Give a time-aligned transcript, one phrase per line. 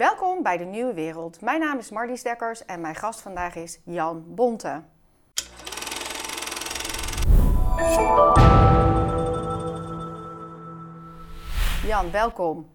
[0.00, 1.40] Welkom bij de Nieuwe Wereld.
[1.40, 4.82] Mijn naam is Marlies Dekkers en mijn gast vandaag is Jan Bonte.
[11.86, 12.70] Jan, welkom.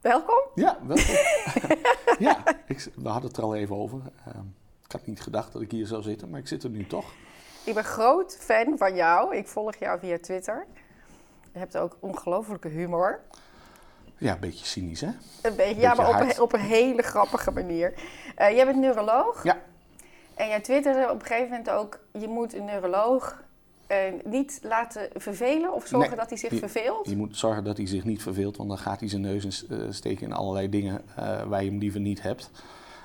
[0.00, 0.42] Welkom?
[0.54, 1.14] Ja, welkom.
[2.26, 4.00] ja, ik, we hadden het er al even over.
[4.26, 4.44] Ehm,
[4.84, 7.12] ik had niet gedacht dat ik hier zou zitten, maar ik zit er nu toch.
[7.64, 9.36] Ik ben groot fan van jou.
[9.36, 10.66] Ik volg jou via Twitter.
[11.52, 13.20] Je hebt ook ongelofelijke humor.
[14.18, 15.10] Ja, een beetje cynisch, hè?
[15.42, 17.92] Een beetje, ja, maar op een, op een, hele grappige manier.
[18.38, 19.42] Uh, jij bent neuroloog.
[19.44, 19.58] Ja.
[20.34, 22.00] En jij twitterde op een gegeven moment ook...
[22.12, 23.42] je moet een neuroloog
[23.88, 27.08] uh, niet laten vervelen of zorgen dat hij zich je, verveelt?
[27.08, 29.76] Je moet zorgen dat hij zich niet verveelt, want dan gaat hij zijn neus in,
[29.76, 31.02] uh, steken in allerlei dingen
[31.48, 32.50] waar je hem liever niet hebt.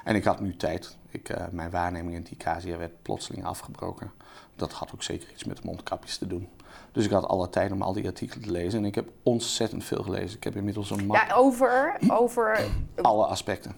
[0.03, 0.97] En ik had nu tijd.
[1.09, 4.11] Ik, mijn waarneming in het ICASIA werd plotseling afgebroken.
[4.55, 6.49] Dat had ook zeker iets met mondkapjes te doen.
[6.93, 8.79] Dus ik had alle tijd om al die artikelen te lezen.
[8.79, 10.37] En ik heb ontzettend veel gelezen.
[10.37, 11.15] Ik heb inmiddels een map.
[11.15, 12.65] Ja, over, over...
[13.01, 13.75] Alle aspecten.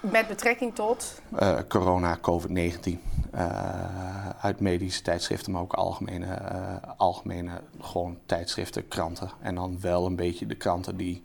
[0.00, 1.20] Met betrekking tot?
[1.40, 2.90] Uh, corona, COVID-19.
[3.34, 9.30] Uh, uit medische tijdschriften, maar ook algemene, uh, algemene gewoon tijdschriften, kranten.
[9.40, 11.22] En dan wel een beetje de kranten die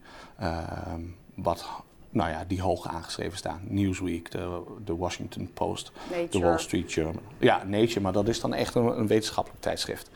[1.36, 1.66] wat
[2.09, 3.59] nou ja, die hoog aangeschreven staan.
[3.64, 5.92] Newsweek, de, de Washington Post,
[6.30, 7.21] de Wall Street Journal.
[7.38, 10.09] Ja, Nature, maar dat is dan echt een, een wetenschappelijk tijdschrift.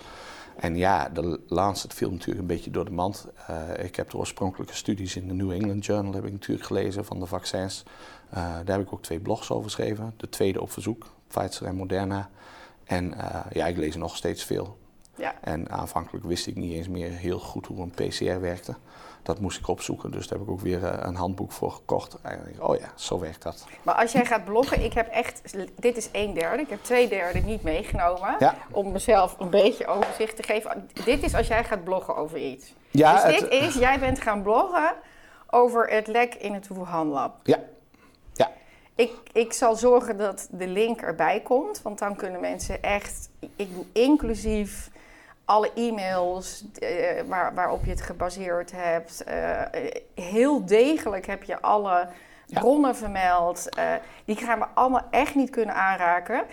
[0.56, 3.28] En ja, de Lancet viel natuurlijk een beetje door de mand.
[3.50, 7.06] Uh, ik heb de oorspronkelijke studies in de New England Journal heb ik natuurlijk gelezen
[7.06, 7.84] van de vaccins.
[8.30, 10.14] Uh, daar heb ik ook twee blogs over geschreven.
[10.18, 12.30] De tweede op verzoek, Pfizer en Moderna.
[12.84, 14.78] En uh, ja, ik lees nog steeds veel.
[15.16, 15.36] Ja.
[15.42, 18.76] En aanvankelijk wist ik niet eens meer heel goed hoe een PCR werkte.
[19.24, 22.18] Dat moest ik opzoeken, dus daar heb ik ook weer een handboek voor gekocht.
[22.22, 23.66] En ik, oh ja, zo werkt dat.
[23.84, 27.08] Maar als jij gaat bloggen, ik heb echt, dit is een derde, ik heb twee
[27.08, 28.36] derde niet meegenomen.
[28.40, 28.56] Ja.
[28.72, 30.90] Om mezelf een beetje overzicht te geven.
[31.06, 32.74] Dit is als jij gaat bloggen over iets.
[32.92, 34.94] Ja, dus het, dit is, jij bent gaan bloggen
[35.50, 37.36] over het lek in het Wuhan Lab.
[37.44, 37.60] Ja.
[38.34, 38.52] ja.
[38.96, 43.74] Ik, ik zal zorgen dat de link erbij komt, want dan kunnen mensen echt, ik
[43.74, 44.92] doe inclusief
[45.46, 46.90] alle e-mails uh,
[47.28, 49.24] waar, waarop je het gebaseerd hebt.
[49.28, 49.62] Uh,
[50.14, 52.08] heel degelijk heb je alle
[52.46, 52.96] bronnen ja.
[52.96, 53.70] vermeld.
[53.78, 53.94] Uh,
[54.26, 56.44] die gaan we allemaal echt niet kunnen aanraken.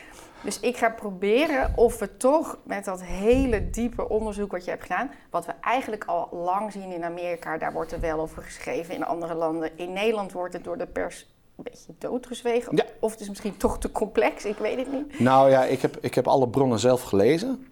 [0.42, 4.82] Dus ik ga proberen of we toch met dat hele diepe onderzoek wat je hebt
[4.82, 8.94] gedaan, wat we eigenlijk al lang zien in Amerika, daar wordt er wel over geschreven
[8.94, 9.78] in andere landen.
[9.78, 12.76] In Nederland wordt het door de pers een beetje doodgezwegen.
[12.76, 12.84] Ja.
[13.00, 15.20] Of het is misschien toch te complex, ik weet het niet.
[15.20, 17.66] Nou ja, ik heb, ik heb alle bronnen zelf gelezen.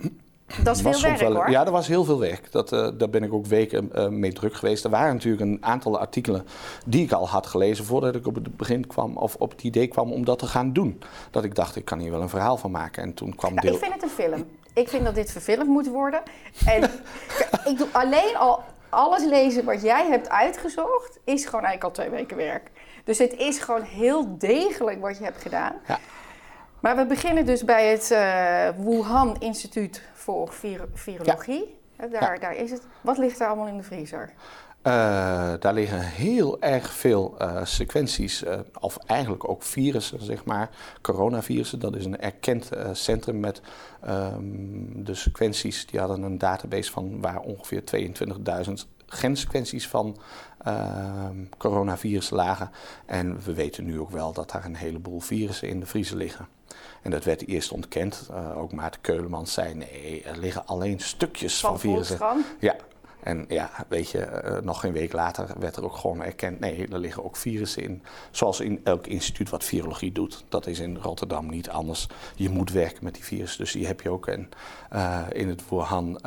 [0.63, 1.51] Dat is veel werk wel, hoor.
[1.51, 2.53] Ja, dat was heel veel werk.
[2.53, 4.85] Dat, uh, daar ben ik ook weken uh, mee druk geweest.
[4.85, 6.47] Er waren natuurlijk een aantal artikelen
[6.87, 9.87] die ik al had gelezen voordat ik op het begin kwam, of op het idee
[9.87, 11.03] kwam om dat te gaan doen.
[11.31, 13.03] Dat ik dacht, ik kan hier wel een verhaal van maken.
[13.03, 13.75] En toen kwam nou, deel...
[13.75, 14.45] Ik vind het een film.
[14.75, 16.23] Ik vind dat dit verfilmd moet worden.
[16.67, 16.83] En
[17.71, 22.11] ik doe alleen al alles lezen wat jij hebt uitgezocht, is gewoon eigenlijk al twee
[22.11, 22.71] weken werk.
[23.05, 25.73] Dus het is gewoon heel degelijk wat je hebt gedaan.
[25.87, 25.99] Ja.
[26.81, 31.77] Maar we beginnen dus bij het uh, Wuhan Instituut voor Vir Virologie.
[31.99, 32.07] Ja.
[32.07, 32.41] Daar, ja.
[32.41, 32.83] daar is het.
[33.01, 34.33] Wat ligt daar allemaal in de vriezer?
[34.83, 40.71] Uh, daar liggen heel erg veel uh, sequenties, uh, of eigenlijk ook virussen, zeg maar.
[41.01, 43.61] Coronavirussen, dat is een erkend centrum met
[44.09, 45.87] um, de sequenties.
[45.87, 47.83] Die hadden een database van waar ongeveer
[48.67, 48.73] 22.000
[49.07, 50.17] gensequenties van
[50.59, 52.71] ehm, coronavirussen lagen.
[53.07, 56.58] En we weten nu ook wel dat daar een heleboel virussen in de vriezer liggen.
[57.09, 58.29] En dat werd eerst ontkend.
[58.31, 62.45] Uh, ook Maarten Keulemans zei: nee, er liggen alleen stukjes van, van virussen.
[62.59, 62.77] Ja.
[63.23, 66.89] En ja, weet je, uh, nog geen week later werd er ook gewoon erkend: nee,
[66.89, 68.03] er liggen ook virussen in.
[68.31, 70.45] Zoals in elk instituut wat virologie doet.
[70.49, 72.09] Dat is in Rotterdam niet anders.
[72.35, 73.59] Je moet werken met die virussen.
[73.59, 74.27] Dus die heb je ook.
[74.27, 74.49] En
[74.93, 76.21] uh, in het Wuhan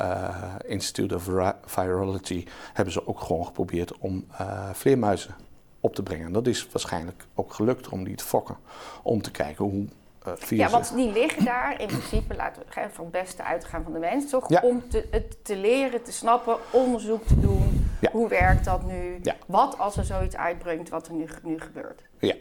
[0.66, 1.30] Institute of
[1.64, 4.26] Virology hebben ze ook gewoon geprobeerd om
[4.72, 5.34] vleermuizen
[5.80, 6.32] op te brengen.
[6.32, 8.56] Dat is waarschijnlijk ook gelukt om die te fokken.
[9.02, 9.86] Om te kijken hoe
[10.26, 13.92] uh, ja, want die liggen daar in principe, laten we van het beste uitgaan van
[13.92, 14.48] de mens, toch?
[14.48, 14.60] Ja.
[14.64, 17.90] Om te, het te leren, te snappen, onderzoek te doen.
[18.00, 18.10] Ja.
[18.12, 19.18] Hoe werkt dat nu?
[19.22, 19.36] Ja.
[19.46, 22.02] Wat als er zoiets uitbrengt wat er nu, nu gebeurt?
[22.18, 22.34] Ja,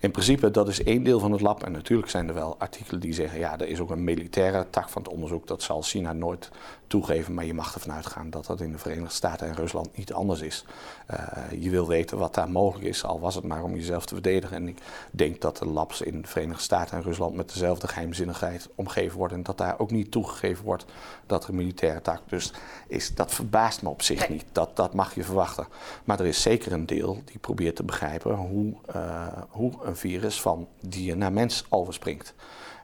[0.00, 1.62] in principe dat is één deel van het lab.
[1.62, 4.88] En natuurlijk zijn er wel artikelen die zeggen, ja, er is ook een militaire tak
[4.88, 5.46] van het onderzoek.
[5.46, 6.50] Dat zal China nooit
[6.86, 10.12] toegeven, maar je mag ervan uitgaan dat dat in de Verenigde Staten en Rusland niet
[10.12, 10.64] anders is.
[11.10, 14.14] Uh, je wil weten wat daar mogelijk is, al was het maar om jezelf te
[14.14, 14.56] verdedigen.
[14.56, 14.78] En ik
[15.10, 19.36] denk dat de labs in de Verenigde Staten en Rusland met dezelfde geheimzinnigheid omgeven worden.
[19.36, 20.84] En dat daar ook niet toegegeven wordt
[21.26, 22.52] dat er een militaire tak dus
[22.86, 23.14] is.
[23.14, 24.44] Dat verbaast me op zich niet.
[24.52, 25.66] Dat, dat mag je verwachten.
[26.04, 30.40] Maar er is zeker een deel die probeert te begrijpen hoe, uh, hoe een virus
[30.40, 32.34] van dier naar mens overspringt.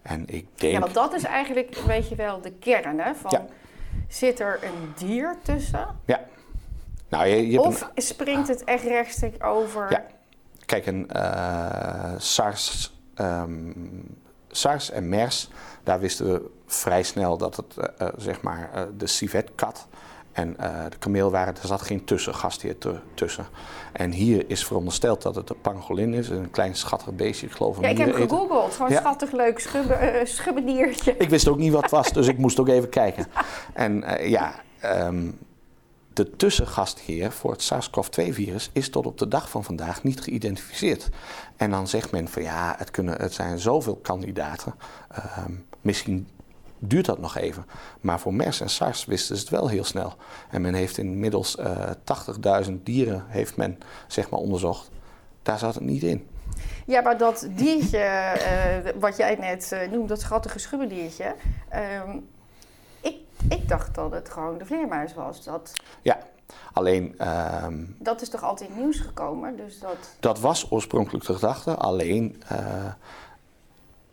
[0.03, 0.73] En ik denk.
[0.73, 3.31] Ja, want dat is eigenlijk, weet je wel, de kern hè, van...
[3.31, 3.45] Ja.
[4.09, 5.87] Zit er een dier tussen?
[6.05, 6.21] Ja.
[7.09, 9.91] Nou, je, Of springt het echt rechtstreeks over?
[9.91, 10.05] Ja.
[10.67, 13.73] Kijk, een eh, SARS, ehm,
[14.57, 15.51] SARS en MERS,
[15.83, 19.87] daar wisten we vrij snel dat het eh, eh, zeg maar eh, de civet-kat
[20.33, 20.57] en
[20.91, 21.55] de kameel waren.
[21.55, 22.77] Er zat geen tussengastheer
[23.15, 23.47] tussen.
[23.93, 27.77] En hier is verondersteld dat het de pangolin is, een klein schattig beestje, ik geloof
[27.77, 28.75] een Ja, ik heb gegoogeld.
[28.75, 29.01] Gewoon Ja.
[29.01, 31.15] schattig leuk schubbe, schubbediertje.
[31.19, 33.27] Ik wist ook niet wat het was, dus ik moest ook even kijken.
[33.73, 35.31] En ja, ehm,
[36.15, 41.09] de tussengastheer voor het SARS-CoV-2-virus is tot op de dag van vandaag niet geïdentificeerd.
[41.57, 44.75] En dan zegt men van ja, het, kunnen, het zijn zoveel kandidaten,
[45.09, 46.29] ehm, misschien
[46.79, 47.67] duurt dat nog even.
[48.01, 50.15] Maar voor MERS en SARS wisten ze het wel heel snel.
[50.51, 51.91] En men heeft inmiddels eh
[52.67, 54.91] 80.000 dieren heeft men, zeg maar, onderzocht.
[55.43, 56.27] Daar zat het niet in.
[56.87, 61.35] Ja, maar dat diertje, eh, wat jij net eh, noemt, dat schattige schubbediertje.
[61.69, 62.19] ehm,
[63.05, 63.17] ik,
[63.49, 65.45] ik dacht dat het gewoon de vleermuis was.
[65.45, 65.73] Dat,
[66.03, 66.19] Ja,
[66.73, 69.57] alleen ehm, dat is toch altijd nieuws gekomen?
[69.57, 70.17] Dus dat...
[70.21, 72.93] Dat was oorspronkelijk de gedachte, alleen eh,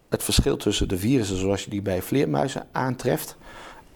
[0.10, 3.38] het verschil tussen de virussen zoals je die bij vleermuizen aantreft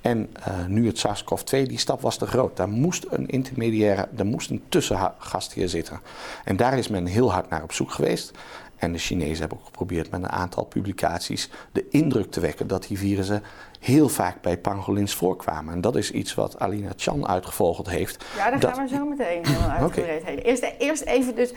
[0.05, 2.57] en eh, nu het SARS-CoV-2, die stap was te groot.
[2.57, 5.99] Daar moest een intermediaire, daar moest een tussengastheer zitten.
[6.43, 8.31] En daar is men heel hard naar op zoek geweest.
[8.75, 12.87] En de Chinezen hebben ook geprobeerd met een aantal publicaties de indruk te wekken dat
[12.87, 13.43] die virussen
[13.79, 15.73] heel vaak bij pangolins voorkwamen.
[15.73, 18.25] En dat is iets wat Alina Chan uitgevogeld heeft.
[18.37, 20.37] Ja, daar Dat- gaan we zo meteen helemaal uitgebreid heen.
[20.39, 21.53] Eerst, eerst even dus...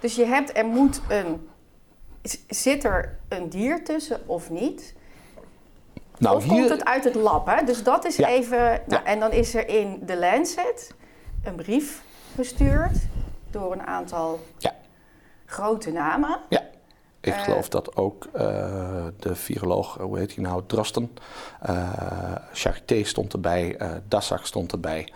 [0.00, 1.48] Dus je hebt, er moet een...
[2.48, 4.94] Zit er een dier tussen of niet?
[6.18, 7.64] Nou, of komt het uit het lab, hè?
[7.64, 8.28] Dus dat is Ja.
[8.28, 8.58] even...
[8.58, 9.04] Nou, Ja.
[9.04, 10.94] En dan is er in de Lancet
[11.44, 12.02] een brief
[12.34, 12.96] gestuurd
[13.50, 14.74] door een aantal Ja.
[15.48, 16.38] Grote namen.
[16.48, 16.62] Ja,
[17.20, 21.10] ik Eh, geloof dat ook eh, de viroloog, hoe heet hij nou, Drosten,
[21.60, 21.92] eh
[22.52, 25.12] Charité stond erbij, eh Dassak stond erbij.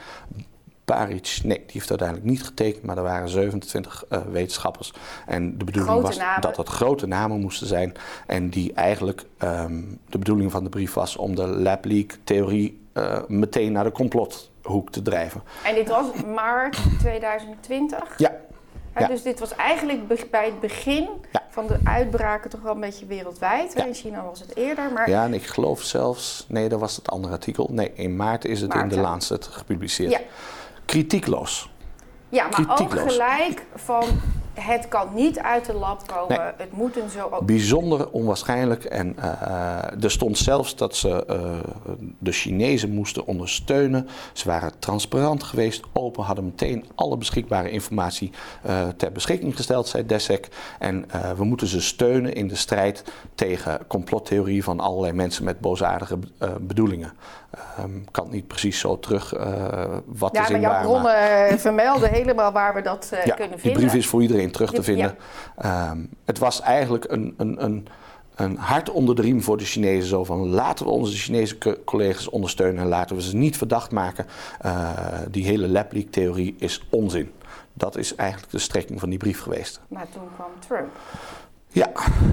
[0.84, 4.92] Baric, nee, die heeft uiteindelijk niet getekend, maar er waren 27 eh, wetenschappers.
[5.26, 6.40] En de bedoeling Grote was namen.
[6.40, 7.94] dat het grote namen moesten zijn.
[8.26, 12.80] En die eigenlijk, ehm, de bedoeling van de brief was om de lab leak theorie
[12.92, 15.42] eh, meteen naar de complothoek te drijven.
[15.64, 18.18] En dit was maart 2020.
[18.18, 18.32] Ja,
[18.98, 19.06] Ja.
[19.06, 21.42] Dus dit was eigenlijk bij het begin Ja.
[21.48, 23.72] van de uitbraken toch wel een beetje wereldwijd.
[23.76, 23.84] Ja.
[23.84, 27.10] In China was het eerder, maar ja, en ik geloof zelfs, nee, dat was het
[27.10, 27.68] andere artikel.
[27.72, 29.00] Nee, in maart is het Maart, in de.
[29.00, 30.10] Lancet gepubliceerd.
[30.10, 30.20] Ja.
[30.84, 31.70] Kritiekloos.
[32.28, 34.04] Ja, maar ook gelijk van
[34.54, 36.38] het kan niet uit de lab komen.
[36.38, 36.52] Nee.
[36.56, 37.40] Het moet een zo.
[37.44, 38.84] Bijzonder onwaarschijnlijk.
[38.84, 41.40] En eh, er stond zelfs dat ze eh,
[42.18, 44.08] de Chinezen moesten ondersteunen.
[44.32, 48.30] Ze waren transparant geweest, open, hadden meteen alle beschikbare informatie
[48.62, 50.48] eh, ter beschikking gesteld, zei Dessek.
[50.78, 55.60] En eh, we moeten ze steunen in de strijd tegen complottheorie van allerlei mensen met
[55.60, 57.12] boosaardige eh, bedoelingen.
[57.78, 61.16] Ehm, Ik kan niet precies zo terug eh, wat Ja, de zin maar jouw bronnen
[61.48, 63.80] eh, vermelden helemaal waar we dat eh, ja, kunnen die vinden.
[63.80, 64.82] brief is voor iedereen terug te Ja.
[64.82, 65.16] vinden.
[65.56, 67.86] Ehm, het was eigenlijk een, een, een,
[68.34, 70.08] een hart onder de riem voor de Chinezen.
[70.08, 73.90] Zo van laten we onze Chinese co- collega's ondersteunen en laten we ze niet verdacht
[73.90, 74.26] maken.
[74.60, 74.88] Eh,
[75.30, 77.32] die hele lab leak theorie is onzin.
[77.74, 79.80] Dat is eigenlijk de strekking van die brief geweest.
[79.88, 80.88] Maar toen kwam Trump.
[81.68, 81.90] Ja,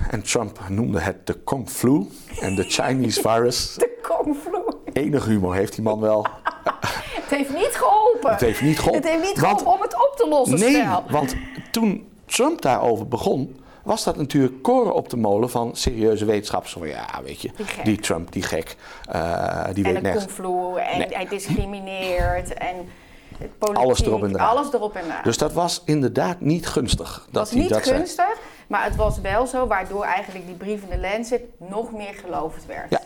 [0.09, 2.07] en Trump noemde het de Kung Flu
[2.39, 3.73] en de Chinese virus.
[3.77, 4.59] De Kung Flu.
[4.93, 6.25] Enig humor heeft die man wel.
[7.29, 8.31] Het heeft niet geholpen.
[8.31, 9.01] Het heeft niet geholpen.
[9.01, 11.03] Het heeft niet Want- geholpen om het op te lossen Nee, snel.
[11.09, 11.35] want
[11.71, 16.73] toen Trump daarover begon, was dat natuurlijk koren op de molen van serieuze wetenschappers.
[16.73, 17.51] Van ja, weet je,
[17.83, 18.75] Die Trump, die gek,
[19.09, 20.23] eh, die En weet nergens.
[20.25, 20.77] Kung Flu.
[20.79, 21.07] En Nee.
[21.09, 22.53] hij discrimineert.
[22.53, 22.75] En
[23.57, 24.47] politiek, Alles erop en eraan.
[24.47, 25.23] Alles erop en eraan.
[25.23, 27.27] Dus dat was inderdaad niet gunstig.
[27.31, 27.97] Dat was niet dat zei.
[27.97, 32.13] gunstig, maar het was wel zo, waardoor eigenlijk die brief in de Lancet nog meer
[32.25, 32.89] geloofd werd.
[32.89, 33.01] Ja.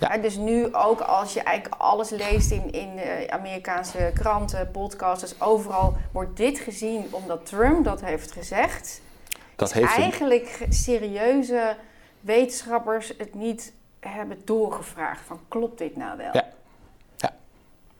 [0.00, 0.16] Ja.
[0.18, 5.40] Dus nu ook als je eigenlijk alles leest in, in eh, Amerikaanse kranten, podcasts, dus
[5.40, 9.00] overal wordt dit gezien omdat Trump dat heeft gezegd.
[9.56, 11.76] Dat heeft een, eigenlijk serieuze
[12.20, 16.30] wetenschappers het niet hebben doorgevraagd van klopt dit nou wel?
[16.32, 16.44] Ja.
[17.16, 17.34] Ja.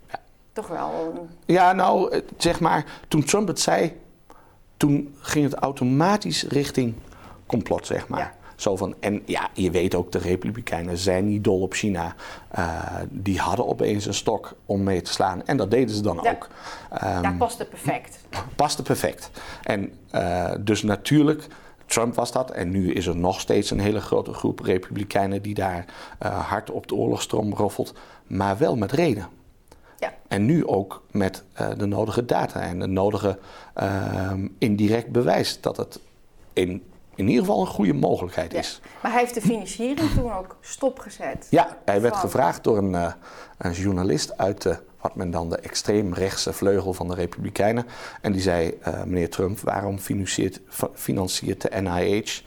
[0.08, 0.20] Ja.
[0.52, 4.00] Toch wel een ja, nou, eh, zeg maar, toen Trump het zei,
[4.76, 6.94] toen ging het automatisch richting
[7.46, 8.20] complot, zeg maar.
[8.20, 8.34] Ja.
[8.56, 12.14] Zo van, en ja, je weet ook, de Republikeinen zijn niet dol op China.
[12.50, 15.46] Eh, die hadden opeens een stok om mee te slaan.
[15.46, 16.30] En dat deden ze dan Ja.
[16.30, 16.48] ook.
[16.90, 18.18] Ehm, daar past het perfect.
[18.56, 19.30] paste perfect.
[19.62, 21.46] En eh, dus natuurlijk,
[21.86, 22.50] Trump was dat.
[22.50, 25.84] En nu is er nog steeds een hele grote groep Republikeinen die daar
[26.18, 27.94] eh, hard op de oorlogsstroom roffelt.
[28.26, 29.28] Maar wel met reden.
[29.98, 30.12] Ja.
[30.28, 31.44] En nu ook met
[31.76, 33.38] de nodige data en de nodige
[33.74, 36.00] ehm, indirect bewijs dat het
[36.52, 36.82] in
[37.16, 38.80] in ieder geval een goede mogelijkheid is.
[39.02, 41.46] Maar hij heeft de financiering toen ook stopgezet.
[41.50, 43.12] Ja, hij werd gevraagd door een, uh,
[43.58, 47.86] een journalist uit de, wat men dan de extreemrechtse vleugel van de Republikeinen.
[48.20, 50.60] En die zei, uh, meneer Trump, waarom financiert,
[50.94, 52.40] financiert de NIH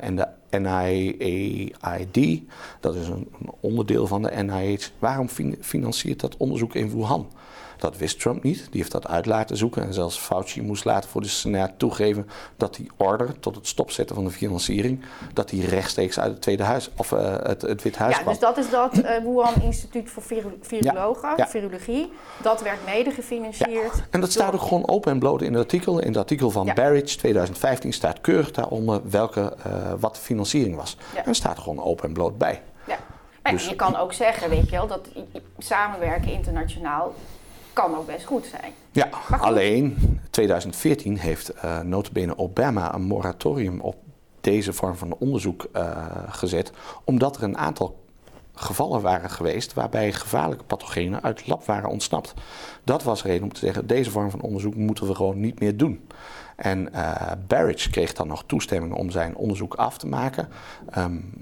[0.00, 2.42] en de NIAID,
[2.80, 5.28] dat is een, een, onderdeel van de NIH, waarom
[5.60, 7.30] financiert dat onderzoek in Wuhan?
[7.78, 8.66] Dat wist Trump niet.
[8.70, 9.82] Die heeft dat uit laten zoeken.
[9.82, 14.14] En zelfs Fauci moest later voor de Senaat toegeven dat die order tot het stopzetten
[14.14, 17.98] van de financiering, dat die rechtstreeks uit het Tweede Huis of uh, het, het Witte
[17.98, 18.32] Huis ja, kwam.
[18.32, 20.22] Dus dat is dat uh, Wuhan Instituut voor
[20.60, 22.12] Virologen, ja, virologie.
[22.42, 23.96] Dat werd mede gefinancierd.
[23.96, 24.06] Ja.
[24.10, 25.98] En dat staat ook gewoon open en bloot in het artikel.
[26.00, 30.96] In het artikel van Barrage 2015 staat keurig daaronder welke, uh, wat de financiering was.
[31.24, 32.62] En staat gewoon open en bloot bij.
[32.86, 32.98] Ja.
[33.42, 35.08] Maar dus, je kan ook zeggen, weet je wel, dat
[35.58, 37.14] samenwerken internationaal
[37.76, 38.72] kan ook best goed zijn.
[38.92, 39.08] Ja,
[39.40, 39.96] alleen
[40.30, 43.96] 2014 heeft uh, notabene Obama een moratorium op
[44.40, 46.72] deze vorm van onderzoek uh, gezet,
[47.04, 48.04] omdat er een aantal
[48.54, 52.34] gevallen waren geweest waarbij gevaarlijke pathogenen uit het lab waren ontsnapt.
[52.84, 55.76] Dat was reden om te zeggen, deze vorm van onderzoek moeten we gewoon niet meer
[55.76, 56.06] doen.
[56.56, 60.48] En uh, Barrage kreeg dan nog toestemming om zijn onderzoek af te maken.
[60.98, 61.32] Um,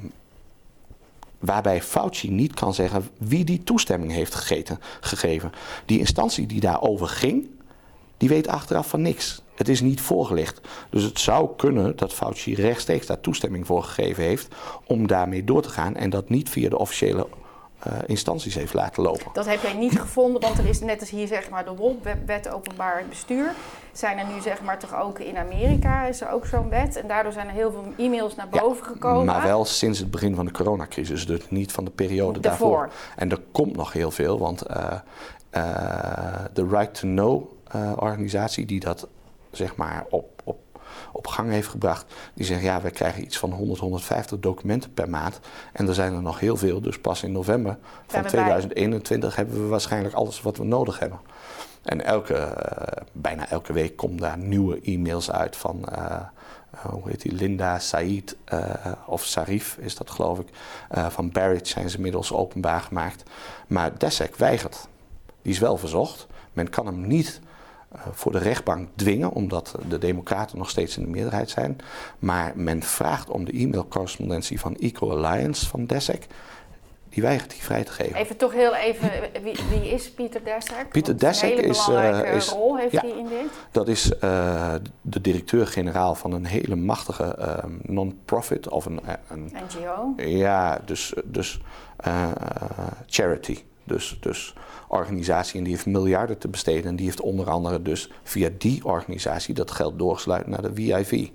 [1.44, 4.34] waarbij Fauci niet kan zeggen wie die toestemming heeft
[5.00, 5.52] gegeven.
[5.84, 7.48] Die instantie die daarover ging,
[8.16, 9.42] die weet achteraf van niks.
[9.54, 10.60] Het is niet voorgelegd.
[10.90, 14.54] Dus het zou kunnen dat Fauci rechtstreeks daar toestemming voor gegeven heeft
[14.86, 17.26] om daarmee door te gaan en dat niet via de officiële
[17.86, 19.30] uh, instanties heeft laten lopen.
[19.32, 22.48] Dat heb jij niet gevonden, want er is net als hier zeg maar de WOP-wet
[22.48, 23.52] openbaar bestuur.
[23.92, 27.08] Zijn er nu zeg maar toch ook in Amerika is er ook zo'n wet en
[27.08, 29.24] daardoor zijn er heel veel e-mails naar boven ja, gekomen.
[29.24, 32.70] Maar wel sinds het begin van de coronacrisis, dus niet van de periode daarvoor.
[32.70, 32.92] daarvoor.
[33.16, 34.92] En er komt nog heel veel, want uh,
[35.50, 37.52] uh, de Right to Know
[37.96, 39.08] organisatie die dat
[39.50, 40.58] zeg maar op, op
[41.14, 42.14] op gang heeft gebracht.
[42.34, 45.40] Die zeggen, ja, wij krijgen iets van 100, 150 documenten per maand.
[45.72, 46.80] En er zijn er nog heel veel.
[46.80, 51.20] Dus pas in november van 2021 hebben we waarschijnlijk alles wat we nodig hebben.
[51.82, 56.20] En elke, uh, bijna elke week komen daar nieuwe e-mails uit van, uh,
[56.82, 58.36] hoe heet die, Linda Said,
[59.06, 60.48] of Sarif is dat geloof ik.
[61.08, 63.22] van Barrett zijn ze inmiddels openbaar gemaakt.
[63.66, 64.88] Maar Dessek weigert.
[65.42, 66.26] Die is wel verzocht.
[66.52, 67.52] Men kan hem niet eh,
[68.12, 71.76] voor de rechtbank dwingen, omdat de Democraten nog steeds in de meerderheid zijn.
[72.18, 76.26] Maar men vraagt om de e-mailcorrespondentie van Eco Alliance van Dessek.
[77.08, 78.16] Die weigert die vrij te geven.
[78.16, 79.10] Even toch heel even,
[79.42, 80.88] wie, wie is Pieter Dessek?
[80.88, 81.84] Pieter Dessek een hele is.
[81.86, 83.50] belangrijke is, rol heeft ja, hij in dit?
[83.70, 89.52] Dat is uh, de directeur-generaal van een hele machtige uh, non-profit of een, een.
[89.52, 90.14] NGO?
[90.16, 91.60] Ja, dus, dus
[92.06, 92.30] uh,
[93.06, 93.58] charity.
[93.84, 94.54] Dus, dus
[94.88, 96.84] organisatie en die heeft miljarden te besteden.
[96.84, 101.28] En die heeft onder andere dus via die organisatie dat geld doorgesluit naar de WIV.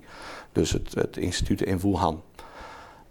[0.52, 2.22] Dus het, het instituut in Wuhan.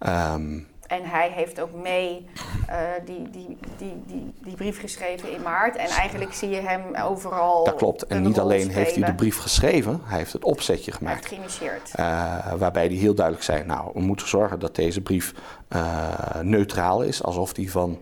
[0.08, 2.26] Um, en hij heeft ook mee
[2.70, 5.76] uh, die, die, die, die, die brief geschreven in maart.
[5.76, 7.64] En eigenlijk zie je hem overal.
[7.64, 8.06] Dat klopt.
[8.06, 11.30] En niet alleen heeft hij de brief geschreven, hij heeft het opzetje gemaakt.
[11.30, 11.92] Hij heeft geïnitieerd.
[12.00, 15.34] Uh, waarbij hij heel duidelijk zei: Nou, we moeten zorgen dat deze brief
[15.70, 17.24] uh, neutraal is.
[17.24, 18.00] Alsof die van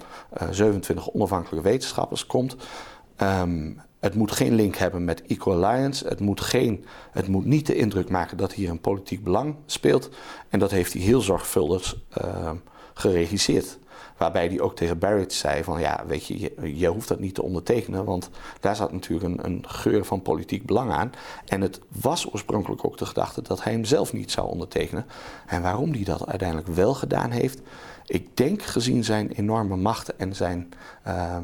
[0.49, 2.55] 27 onafhankelijke wetenschappers komt.
[3.17, 6.07] Um, het moet geen link hebben met Equal Alliance.
[6.07, 10.09] Het moet, geen, het moet niet de indruk maken dat hier een politiek belang speelt.
[10.49, 12.51] En dat heeft hij heel zorgvuldig uh,
[12.97, 13.77] geregisseerd.
[14.17, 17.43] Waarbij hij ook tegen Barrett zei van ja, weet je, je, hoeft dat niet te
[17.43, 18.05] ondertekenen.
[18.05, 21.11] Want daar zat natuurlijk een, geur van politiek belang aan.
[21.45, 25.05] En het was oorspronkelijk ook de gedachte dat hij hem zelf niet zou ondertekenen.
[25.47, 27.61] En waarom hij dat uiteindelijk wel gedaan heeft.
[28.05, 30.69] Ik denk gezien zijn enorme machten en zijn...
[31.07, 31.37] Uh,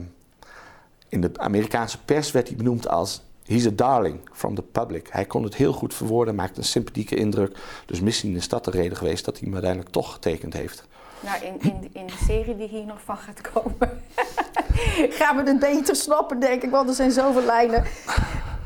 [1.09, 5.07] in de Amerikaanse pers werd hij benoemd als He's a darling from the public.
[5.11, 7.57] Hij kon het heel goed verwoorden, maakte een sympathieke indruk.
[7.85, 10.87] Dus misschien is dat de reden geweest dat hij hem uiteindelijk toch getekend heeft.
[11.23, 14.03] Nou, in, in, in de serie die hier nog van gaat komen,
[15.17, 16.69] gaan we het beter snappen, denk ik.
[16.69, 17.83] Want er zijn zoveel lijnen.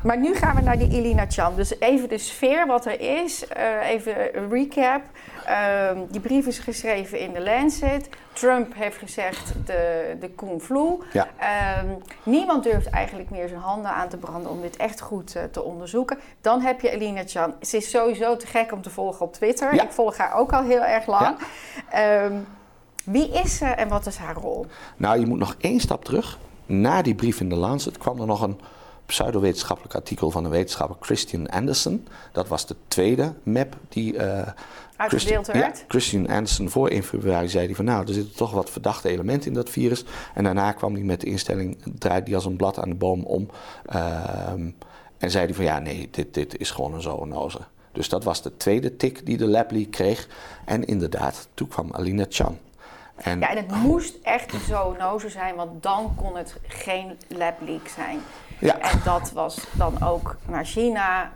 [0.02, 1.56] Maar nu gaan we naar die Ilina Chan.
[1.56, 3.44] Dus even de sfeer wat er is.
[3.56, 5.02] Uh, even een recap.
[5.48, 8.08] Uh, die brief is geschreven in de Lancet.
[8.32, 10.98] Trump heeft gezegd de, de Flu.
[11.12, 11.28] Ja.
[11.40, 11.90] Uh,
[12.22, 15.62] niemand durft eigenlijk meer zijn handen aan te branden om dit echt goed uh, te
[15.62, 16.18] onderzoeken.
[16.40, 17.54] Dan heb je Elina Chan.
[17.60, 19.74] Ze is sowieso te gek om te volgen op Twitter.
[19.74, 19.82] Ja.
[19.82, 21.36] Ik volg haar ook al heel erg lang.
[21.92, 22.30] Ja.
[23.04, 24.66] wie is ze en wat is haar rol?
[24.96, 26.38] Nou, je moet nog één stap terug.
[26.66, 28.60] Na die brief in de Lancet kwam er nog een
[29.08, 32.06] pseudowetenschappelijk artikel van de wetenschapper Christian Anderson.
[32.32, 34.48] Dat was de tweede map die uh,
[34.96, 38.70] Christian, ja, Christian Anderson voor 1 februari zei hij van nou, er zitten toch wat
[38.70, 40.04] verdachte elementen in dat virus.
[40.34, 43.22] En daarna kwam hij met de instelling, draait hij als een blad aan de boom
[43.22, 43.48] om.
[43.94, 44.50] Uh,
[45.18, 47.60] en zei hij van ja, nee, dit, dit is gewoon een zoonose.
[47.92, 50.28] Dus dat was de tweede tik die de Lab Leak kreeg.
[50.64, 52.58] En inderdaad, toen kwam Alina Chan.
[53.16, 57.54] En, ja, en het moest echt een zoonoze zijn, want dan kon het geen lab
[57.60, 58.20] leak zijn.
[58.58, 58.78] Ja.
[58.78, 61.30] En dat was dan ook naar China,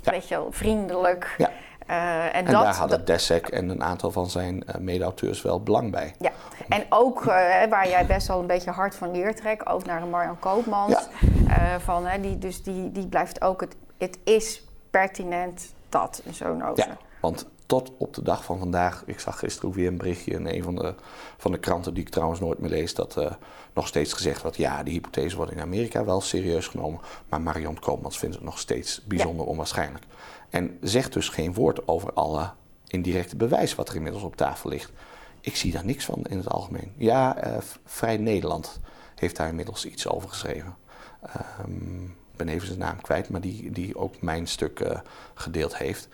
[0.00, 0.10] ja.
[0.10, 1.34] weet je wel, vriendelijk.
[1.38, 1.50] Ja.
[1.90, 5.90] Uh, en, dat, daar hadden Dessek en een aantal van zijn uh, mede-auteurs wel belang
[5.90, 6.14] bij.
[6.18, 6.30] Ja,
[6.68, 7.26] en ook uh,
[7.68, 11.08] waar jij best wel een beetje hard van leertrekt, ook naar Marjan Koopmans.
[11.46, 11.80] Ja.
[11.80, 16.86] van, die, dus die, die blijft ook, het, het is pertinent dat, een zoonoze.
[16.86, 19.02] Ja, want tot op de dag van vandaag.
[19.06, 20.94] Ik zag gisteren ook weer een berichtje in een van de,
[21.36, 23.16] van de kranten, die ik trouwens nooit meer lees, dat
[23.72, 27.00] nog steeds gezegd wordt: ja, die hypothese wordt in Amerika wel serieus genomen.
[27.28, 30.04] Maar Marion Koopmans vindt het nog steeds bijzonder onwaarschijnlijk.
[30.50, 32.50] En zegt dus geen woord over alle
[32.86, 34.92] indirecte bewijs wat er inmiddels op tafel ligt.
[35.40, 36.92] Ik zie daar niks van in het algemeen.
[36.96, 38.80] Ja, uh, Vrij Nederland
[39.14, 40.76] heeft daar inmiddels iets over geschreven.
[41.64, 44.98] Um, ik ben even zijn naam kwijt, maar die, die ook mijn stuk uh,
[45.34, 46.08] gedeeld heeft.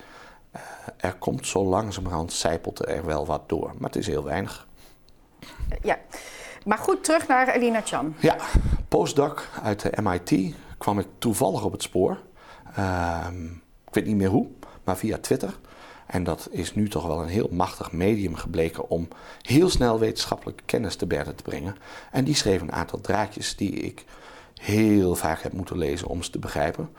[0.57, 0.63] Uh,
[0.97, 4.67] er komt zo langzamerhand, zijpelt er wel wat door, maar het is heel weinig.
[5.83, 5.99] Ja,
[6.65, 8.15] maar goed, terug naar Elina Chan.
[8.19, 8.37] Ja,
[8.89, 12.19] postdoc uit de MIT kwam ik toevallig op het spoor.
[12.79, 13.27] Uh,
[13.89, 14.47] ik weet niet meer hoe,
[14.85, 15.55] maar via Twitter.
[16.07, 19.09] En dat is nu toch wel een heel machtig medium gebleken om
[19.43, 21.77] heel snel wetenschappelijke kennis te berden te brengen.
[22.11, 24.05] En die schreef een aantal draadjes die ik
[24.61, 26.91] heel vaak heb moeten lezen om ze te begrijpen.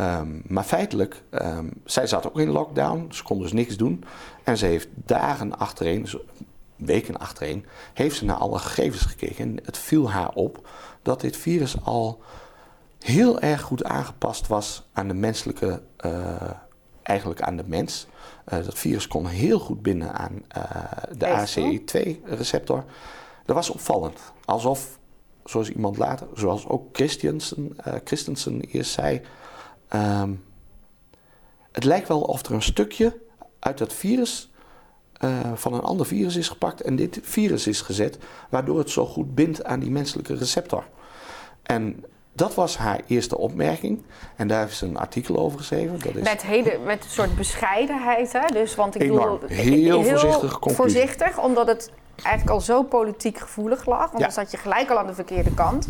[0.00, 4.04] Um, maar feitelijk, um, zij zat ook in lockdown, ze kon dus niks doen.
[4.44, 6.16] En ze heeft dagen achtereen, dus
[6.78, 9.44] weken achtereen, heeft ze naar alle gegevens gekeken.
[9.44, 10.68] En het viel haar op
[11.02, 12.22] dat dit virus al
[12.98, 16.50] heel erg goed aangepast was aan de menselijke, uh,
[17.02, 18.06] eigenlijk aan de mens.
[18.52, 20.64] Uh, dat virus kon heel goed binden aan uh,
[21.16, 22.84] de ACE2-receptor.
[23.44, 24.20] Dat was opvallend.
[24.44, 24.98] Alsof
[25.44, 29.20] zoals iemand later, zoals ook Christensen, Christensen eerst zei.
[29.94, 30.44] Um,
[31.72, 33.20] het lijkt wel of er een stukje
[33.58, 34.47] uit dat virus
[35.20, 39.06] uh, van een ander virus is gepakt en dit virus is gezet, waardoor het zo
[39.06, 40.84] goed bindt aan die menselijke receptor.
[41.62, 42.04] En
[42.38, 44.02] dat was haar eerste opmerking.
[44.36, 45.98] En daar heeft ze een artikel over geschreven.
[45.98, 48.32] Dat is met, hele, met een soort bescheidenheid.
[48.32, 48.46] Hè?
[48.52, 49.38] Dus, want ik Enorm.
[49.40, 50.58] bedoel, heel, heel voorzichtig.
[50.60, 51.90] Voorzichtig, omdat het
[52.22, 54.10] eigenlijk al zo politiek gevoelig lag.
[54.10, 55.88] Want dan zat je gelijk al aan de verkeerde kant.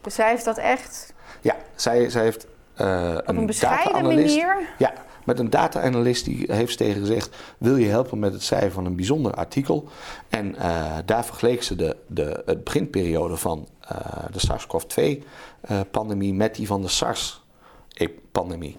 [0.00, 1.14] Dus zij heeft dat echt...
[1.40, 2.46] Ja, zij, zij heeft
[2.80, 4.56] uh, Op een, bescheiden manier...
[4.78, 4.92] Ja,
[5.24, 7.36] met een data-analyst die heeft tegen gezegd...
[7.58, 9.88] wil je helpen met het schrijven van een bijzonder artikel?
[10.28, 13.98] En uh, daar vergeleek ze de, de het beginperiode van uh,
[14.32, 16.34] de SARS-CoV-2-pandemie...
[16.34, 18.74] met die van de SARS-pandemie.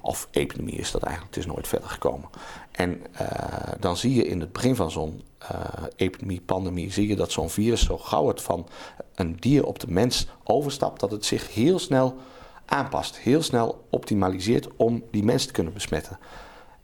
[0.00, 2.28] Of epidemie is dat eigenlijk, het is nooit verder gekomen.
[2.70, 3.02] En
[3.80, 5.22] dan zie je in het begin van zo'n
[5.96, 8.66] epidemie, pandemie, zie je dat zo'n virus zo gauw het van
[9.14, 12.16] een dier op de mens overstapt, dat het zich heel snel
[12.66, 16.18] aanpast, heel snel optimaliseert om die mens te kunnen besmetten.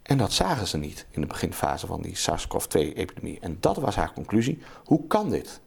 [0.02, 3.40] En dat zagen ze niet in de beginfase van die SARS-CoV-2-epidemie.
[3.40, 4.62] En dat was haar conclusie.
[4.84, 5.60] Hoe kan dit?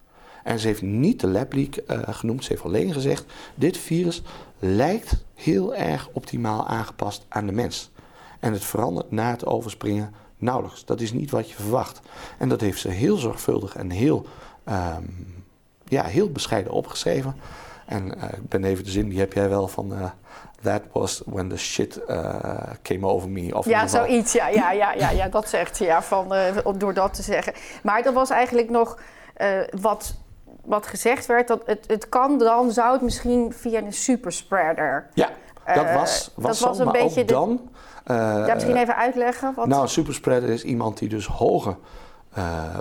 [0.43, 4.21] En ze heeft niet de lab leak uh, genoemd, ze heeft alleen gezegd: dit virus
[4.59, 7.91] lijkt heel erg optimaal aangepast aan de mens.
[8.39, 10.85] En het verandert na het overspringen nauwelijks.
[10.85, 12.01] Dat is niet wat je verwacht.
[12.37, 14.25] En dat heeft ze heel zorgvuldig en heel,
[14.69, 15.43] um,
[15.87, 17.35] ja, heel bescheiden opgeschreven.
[17.85, 19.93] En uh, ik ben even de zin, die heb jij wel van.
[19.93, 20.03] Uh,
[20.61, 22.35] That was when the shit uh,
[22.81, 23.57] came over me.
[23.57, 24.33] Of ja, zoiets.
[24.33, 25.83] Ja, ja, ja, ja, ja, dat zegt ze.
[25.83, 26.33] Ja, van,
[26.77, 27.53] door dat te zeggen.
[27.83, 28.99] Maar dat was eigenlijk nog
[29.81, 30.15] wat
[30.65, 35.09] wat gezegd werd, dat het, het kan dan, zou het misschien via een superspreader.
[35.13, 35.29] Ja,
[35.65, 37.69] dat was, was, dat was een beetje dan.
[38.07, 38.17] Uh,
[38.47, 39.53] ja, misschien even uitleggen.
[39.55, 39.67] Wat...
[39.67, 41.75] Nou, een superspreader is iemand die dus hoge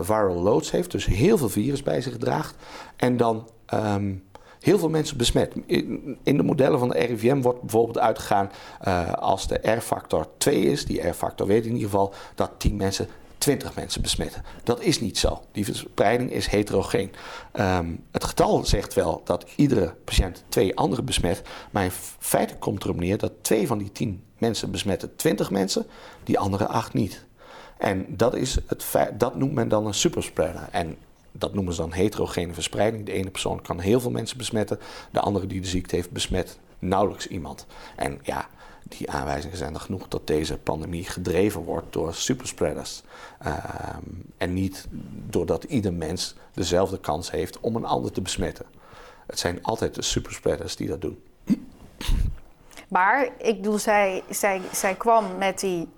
[0.01, 2.55] viral loads heeft, dus heel veel virus bij zich draagt.
[2.97, 4.25] En dan um,
[4.63, 5.53] heel veel mensen besmet.
[5.67, 8.51] In, de modellen van de RIVM wordt bijvoorbeeld uitgegaan
[8.85, 13.09] uh, als de R-factor 2 is, die R-factor weet in ieder geval, dat 10 mensen
[13.43, 14.43] 20 mensen besmetten.
[14.65, 15.43] Dat is niet zo.
[15.53, 17.13] Die verspreiding is heterogeen.
[17.53, 21.43] Um, het getal zegt wel dat iedere patiënt twee anderen besmet.
[21.71, 25.87] Maar in feite komt erop neer dat twee van die 10 mensen besmetten 20 mensen,
[26.25, 27.25] die andere acht niet.
[27.79, 28.87] En dat, is het
[29.19, 30.69] dat noemt men dan een superspreader.
[30.71, 30.97] En
[31.33, 33.07] dat noemen ze dan heterogene verspreiding.
[33.07, 34.79] De ene persoon kan heel veel mensen besmetten,
[35.11, 37.67] de andere die de ziekte heeft besmet nauwelijks iemand.
[37.97, 38.49] En ja,
[38.89, 43.03] die aanwijzingen zijn er genoeg dat deze pandemie gedreven wordt door superspreaders.
[43.47, 44.87] Um, en niet
[45.27, 48.67] doordat ieder mens dezelfde kans heeft om een ander te besmetten.
[49.27, 51.23] Het zijn altijd de superspreaders die dat doen.
[52.89, 55.89] Maar ik bedoel, zij, zij, zij kwam met die.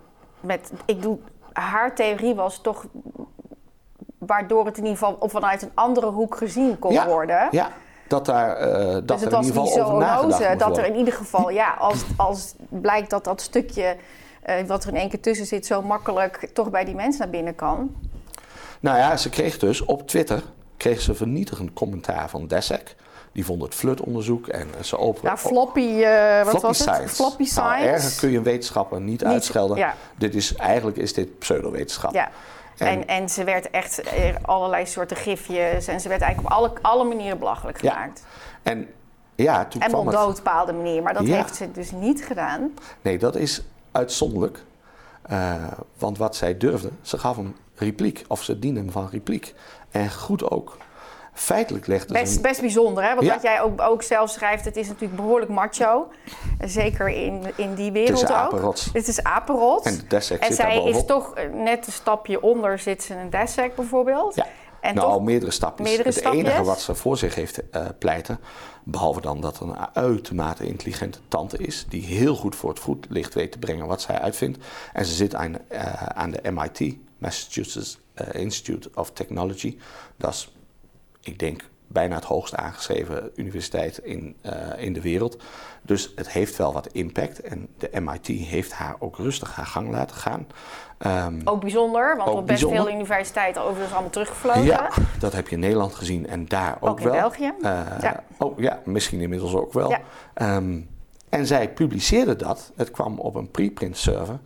[0.40, 2.87] Met, ik bedoel, haar theorie was toch.
[4.26, 7.48] Waardoor het in ieder geval vanuit een andere hoek gezien kon ja, worden.
[7.50, 7.68] Ja,
[8.08, 11.14] dat daar uh, dat dus er in ieder geval over nagedacht Dat er in ieder
[11.14, 13.96] geval, ja, als, als blijkt dat dat stukje
[14.42, 17.30] eh, wat er in één keer tussen zit, zo makkelijk toch bij die mensen naar
[17.30, 17.94] binnen kan.
[18.80, 20.42] Nou ja, ze kreeg dus op Twitter
[20.76, 22.96] kreeg ze vernietigend commentaar van Dessek.
[23.32, 25.30] Die vond het flutonderzoek en ze openen.
[25.30, 27.02] Ja, floppy, uh, wat floppy was science.
[27.02, 27.10] het?
[27.10, 27.88] Floppy Nou, science.
[27.88, 29.76] erger kun je een wetenschapper niet, Niet- uitschelden.
[29.76, 29.94] ja.
[30.16, 32.12] Dit is, eigenlijk is dit pseudowetenschap.
[32.14, 32.30] Ja.
[32.78, 36.58] En- En, en ze werd echt eh, allerlei soorten gifjes en ze werd eigenlijk op
[36.58, 37.92] alle, alle manieren belachelijk Ja.
[37.92, 38.24] gemaakt.
[38.62, 38.88] En
[39.34, 41.34] ja, toen En op dood bepaalde manier, maar dat Ja.
[41.37, 42.74] heeft ze dus niet gedaan.
[43.02, 44.62] Nee, dat is uitzonderlijk.
[45.22, 45.54] Eh,
[45.98, 48.24] want wat zij durfde, ze gaf hem repliek.
[48.28, 49.54] Of ze diende hem van repliek.
[49.90, 50.76] En goed ook.
[51.35, 53.14] Feitelijk legde ze Best, best bijzonder, hè?
[53.14, 53.33] Want Ja.
[53.33, 56.09] wat jij ook, ook zelf schrijft, het is natuurlijk behoorlijk macho.
[56.64, 58.42] Zeker in, in die wereld Het is ook.
[58.42, 58.88] apenrots.
[58.92, 59.87] Het is apenrots.
[59.87, 63.18] En de Dessek En zij is toch eh, net een stapje onder, zit ze in
[63.18, 64.35] een Dessek bijvoorbeeld.
[64.35, 64.47] Ja.
[64.81, 65.87] En nou, al meerdere stapjes.
[65.88, 66.42] meerdere het stapjes.
[66.44, 68.40] enige wat ze voor zich heeft eh, pleiten,
[68.85, 73.35] behalve dan dat er een uitermate intelligente tante is, die heel goed voor het voetlicht
[73.35, 74.59] weet te brengen wat zij uitvindt.
[74.92, 77.99] En ze zit aan, eh, aan de MIT, Massachusetts
[78.33, 79.79] Institute of Technology.
[80.16, 80.53] Dat is,
[81.24, 85.42] ik denk, bijna het hoogst aangeschreven universiteit in, eh, in de wereld.
[85.82, 87.40] Dus het heeft wel wat impact.
[87.40, 90.46] En de MIT heeft haar ook rustig haar gang laten gaan.
[90.98, 92.84] Ehm, ook bijzonder, want Ook op best bijzonder.
[92.84, 94.64] veel universiteiten overigens allemaal teruggevlogen.
[94.64, 97.14] ja, dat heb je in Nederland gezien en daar ook, Ook in wel.
[97.14, 97.52] België.
[97.62, 98.22] Eh, Ja.
[98.38, 99.90] Oh ja, misschien inmiddels ook wel.
[99.90, 100.00] Ja.
[100.34, 100.80] Ehm,
[101.28, 102.72] en zij publiceerde dat.
[102.76, 104.38] Het kwam op een preprint server.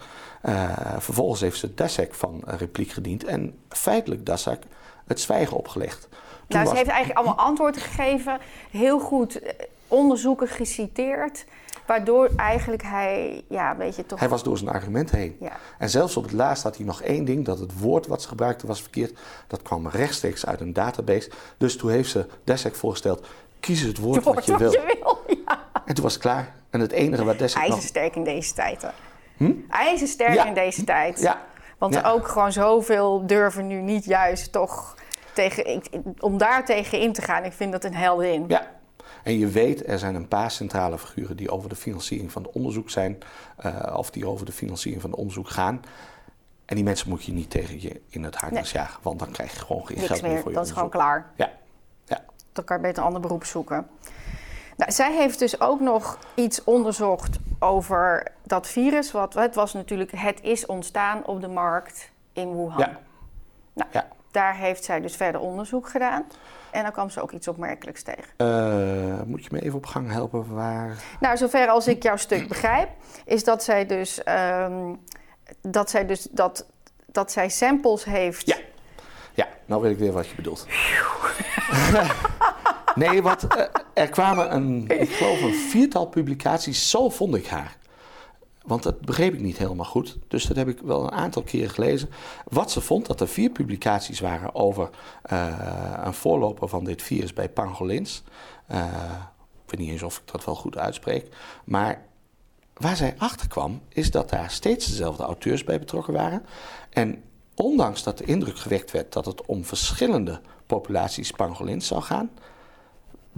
[0.43, 3.25] Eh, vervolgens heeft ze Dasek van repliek gediend.
[3.25, 4.63] En feitelijk Dasek
[5.09, 6.01] het zwijgen opgelegd.
[6.01, 6.19] Toen
[6.49, 8.39] Nou, ze was- heeft eigenlijk allemaal antwoorden gegeven,
[8.71, 9.53] heel goed eh,
[9.89, 11.45] onderzoeken geciteerd,
[11.87, 14.19] waardoor eigenlijk hij, ja, weet je toch.
[14.19, 15.37] Hij was door zijn argument heen.
[15.41, 15.53] Ja.
[15.79, 18.29] En zelfs op het laatst had hij nog één ding, dat het woord wat ze
[18.29, 19.19] gebruikte was verkeerd.
[19.47, 21.31] Dat kwam rechtstreeks uit een database.
[21.59, 23.27] Dus toen heeft ze Dessek voorgesteld,
[23.61, 24.71] kies het woord wat je wil.
[24.71, 25.19] wil.
[25.47, 25.59] Ja.
[25.85, 26.55] En toen was het klaar.
[26.71, 27.71] En het enige wat Dessek nog...
[27.71, 28.83] IJzersterk in deze tijd.
[28.83, 28.89] hè.
[29.71, 30.45] IJzersterk Ja.
[30.47, 31.21] in deze tijd.
[31.21, 31.41] Ja,
[31.79, 32.11] Want Ja.
[32.11, 34.95] ook gewoon zoveel durven nu niet juist toch
[35.33, 35.89] tegen, ik-
[36.19, 37.45] om daar tegen in te gaan.
[37.45, 38.45] Ik vind dat een heldin.
[38.49, 38.67] Ja,
[39.23, 42.53] en je weet, er zijn een paar centrale figuren die over de financiering van het
[42.53, 43.19] onderzoek zijn,
[43.57, 45.81] eh, of die over de financiering van het onderzoek gaan.
[46.65, 48.65] En die mensen moet je niet tegen je in het hart Nee.
[48.73, 50.41] jagen, want dan krijg je gewoon geen Niks geld meer meer.
[50.41, 51.31] voor je Dat is gewoon klaar.
[51.37, 51.51] Ja,
[52.05, 52.25] ja.
[52.53, 53.87] Dan kan je beter een ander beroep zoeken.
[54.79, 59.13] Nou, zij heeft dus ook nog iets onderzocht over dat virus.
[59.13, 62.79] Wat, het was natuurlijk, het is ontstaan op de markt in Wuhan.
[62.79, 62.99] Ja.
[63.73, 64.09] Nou, Ja.
[64.31, 66.25] Daar heeft zij dus verder onderzoek gedaan.
[66.71, 68.25] En dan kwam ze ook iets opmerkelijks tegen.
[68.37, 70.97] Eh, moet je me even op gang helpen waar...
[71.21, 72.89] Nou, zover als ik jouw stuk begrijp,
[73.25, 74.95] is dat zij dus, ehm,
[75.61, 76.67] dat, zij dus dat,
[77.07, 78.47] dat zij samples heeft.
[78.47, 78.57] Ja.
[79.35, 80.67] Ja, nou weet ik weer wat je bedoelt.
[82.99, 87.77] nee, wat, eh, er kwamen een, ik geloof een viertal publicaties, zo vond ik haar.
[88.69, 90.19] Want dat begreep ik niet helemaal goed.
[90.29, 92.11] Dus dat heb ik wel een aantal keren gelezen.
[92.45, 94.91] Wat ze vond, dat er vier publicaties waren over
[95.23, 98.23] eh, een voorloper van dit virus bij pangolins.
[98.67, 98.85] Eh,
[99.65, 101.29] ik weet niet eens of ik dat wel goed uitspreek.
[101.65, 102.07] Maar
[102.75, 106.47] waar zij achter kwam, is dat daar steeds dezelfde auteurs bij betrokken waren.
[106.91, 107.23] En
[107.55, 112.31] ondanks dat de indruk gewekt werd dat het om verschillende populaties pangolins zou gaan,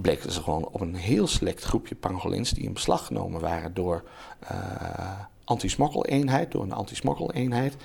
[0.01, 4.03] bleken ze gewoon op een heel select groepje pangolins die in beslag genomen waren door
[4.39, 7.75] eh anti-smokkeleenheid, door een anti-smokkeleenheid.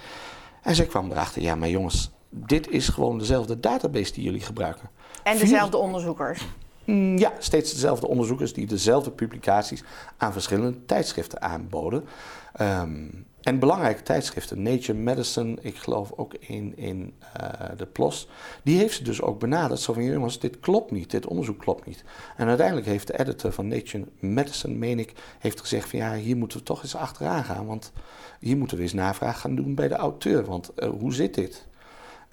[0.62, 4.90] En zij kwam erachter, ja maar jongens, dit is gewoon dezelfde database die jullie gebruiken.
[5.22, 6.46] En Vier- dezelfde onderzoekers.
[6.84, 9.82] Mm, Ja, steeds dezelfde onderzoekers die dezelfde publicaties
[10.16, 12.04] aan verschillende tijdschriften aanboden.
[12.52, 13.04] Ehm,
[13.46, 18.28] en belangrijke tijdschriften, Nature Medicine, ik geloof ook in, in eh, de PLOS,
[18.62, 19.80] die heeft ze dus ook benaderd.
[19.80, 22.04] Zo van, jongens, dit klopt niet, dit onderzoek klopt niet.
[22.36, 26.36] En uiteindelijk heeft de editor van Nature Medicine, meen ik, heeft gezegd van ja, hier
[26.36, 27.66] moeten we toch eens achteraan gaan.
[27.66, 27.92] Want
[28.40, 30.44] hier moeten we eens navraag gaan doen bij de auteur.
[30.44, 31.66] Want eh, hoe zit dit?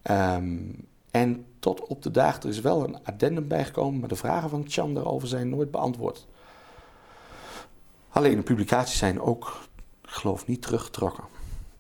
[0.02, 0.58] Ehm,
[1.12, 4.66] en tot op de dag, er is wel een addendum bijgekomen, maar de vragen van
[4.68, 6.28] Chan daarover zijn nooit beantwoord.
[8.10, 9.58] Alleen de publicaties zijn ook,
[10.14, 11.24] geloof, niet teruggetrokken.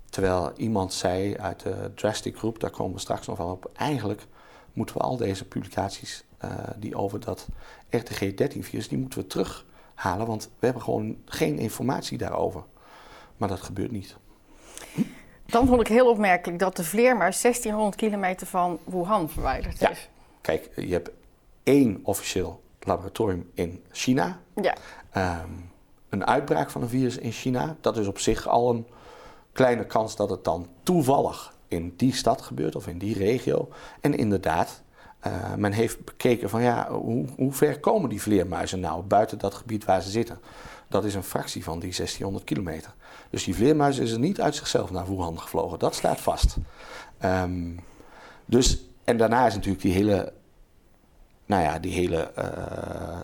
[0.09, 4.25] Terwijl iemand zei uit de Drastic Group, daar komen we straks nog wel op, eigenlijk
[4.73, 7.47] moeten we al deze publicaties eh, die over dat
[7.89, 12.63] RTG-13-virus, die moeten we terughalen, want we hebben gewoon geen informatie daarover.
[13.37, 14.15] Maar dat gebeurt niet.
[15.45, 19.89] Dan vond ik heel opmerkelijk dat de vleermuis 1600 kilometer van Wuhan verwijderd Ja.
[19.89, 20.09] is.
[20.41, 21.09] Kijk, je hebt
[21.63, 24.75] één officieel laboratorium in China, Ja.
[25.11, 25.49] Ehm,
[26.13, 28.87] een uitbraak van een virus in China, dat is op zich al een
[29.51, 33.69] kleine kans dat het dan toevallig in die stad gebeurt of in die regio.
[34.01, 34.81] En inderdaad,
[35.19, 39.53] eh, men heeft bekeken van ja, hoe, hoe ver komen die vleermuizen nou buiten dat
[39.53, 40.39] gebied waar ze zitten.
[40.87, 42.93] dat is een fractie van die 1600 kilometer.
[43.29, 45.79] Dus die vleermuis is er niet uit zichzelf naar Wuhan gevlogen.
[45.79, 46.57] Dat staat vast.
[47.17, 47.71] Ehm,
[48.45, 50.33] dus, en daarna is natuurlijk die hele,
[51.45, 53.19] nou ja, die hele uh,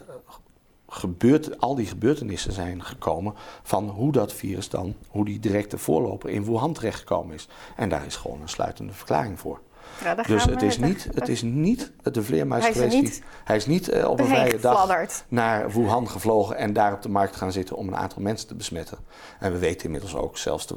[0.90, 6.30] gebeurt, al die gebeurtenissen zijn gekomen van hoe dat virus dan, hoe die directe voorloper
[6.30, 7.48] in Wuhan terechtgekomen is.
[7.76, 9.60] En daar is gewoon een sluitende verklaring voor.
[10.04, 13.04] Ja, dus het is, niet, het is niet de vleermuis hij geweest.
[13.04, 17.02] Is hij is niet uh, op een vrije dag naar Wuhan gevlogen en daar op
[17.02, 18.98] de markt gaan zitten om een aantal mensen te besmetten.
[19.40, 20.76] En we weten inmiddels ook, zelfs de,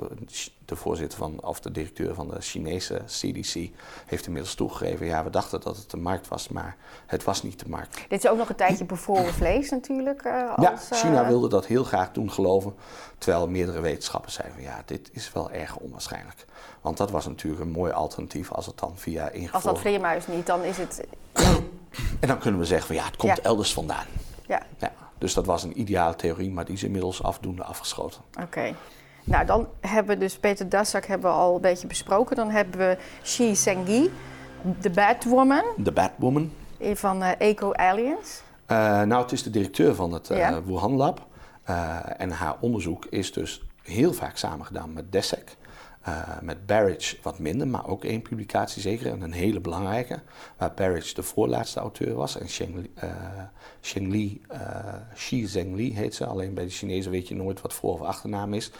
[0.64, 3.70] de voorzitter van, of de directeur van de Chinese CDC
[4.06, 7.58] heeft inmiddels toegegeven, ja, we dachten dat het de markt was, maar het was niet
[7.58, 8.04] de markt.
[8.08, 10.24] Dit is ook nog een tijdje bevroren vlees natuurlijk.
[10.24, 11.28] Uh, als, ja, China uh...
[11.28, 12.74] wilde dat heel graag doen geloven,
[13.18, 16.44] terwijl meerdere wetenschappers zeiden van ja, dit is wel erg onwaarschijnlijk.
[16.80, 19.52] Want dat was natuurlijk een mooi alternatief als het dan via ingevroren...
[19.52, 21.06] Als dat vleermuis niet, dan is het...
[22.20, 24.06] en dan kunnen we zeggen van ja, het komt elders vandaan.
[24.46, 24.62] Ja.
[24.78, 24.92] ja.
[25.18, 28.20] Dus dat was een ideale theorie, maar die is inmiddels afdoende afgeschoten.
[28.40, 28.74] Oké.
[29.24, 32.36] Nou, dan hebben we dus Peter Dassak hebben we al een beetje besproken.
[32.36, 34.10] Dan hebben we Xi Zhengyi,
[34.80, 35.64] de Batwoman.
[35.76, 36.52] De Batwoman.
[36.92, 38.42] Van uh, Eco Aliens.
[38.68, 41.26] Uh, nou, het is de directeur van het uh, Wuhan Lab.
[42.16, 45.56] en haar onderzoek is dus heel vaak samengedaan met DESEC.
[46.08, 49.06] Uh, met Barrage wat minder, maar ook één publicatie zeker.
[49.06, 50.20] En een hele belangrijke.
[50.56, 52.38] Waar Barrage de voorlaatste auteur was.
[52.38, 54.94] En Sheng, uh, Li, uh,
[55.44, 56.26] Zhengli heet ze.
[56.26, 58.70] Alleen bij de Chinezen weet je nooit wat voor- of achternaam is.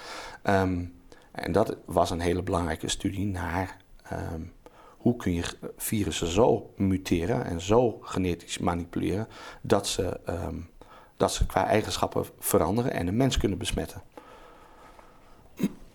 [0.45, 0.93] Um,
[1.33, 3.77] en dat was een hele belangrijke studie naar
[4.13, 4.53] um,
[4.97, 5.45] hoe kun je
[5.77, 9.29] virussen zo muteren en zo genetisch manipuleren
[9.61, 10.71] dat ze, um,
[11.17, 14.03] dat ze qua eigenschappen veranderen en een mens kunnen besmetten.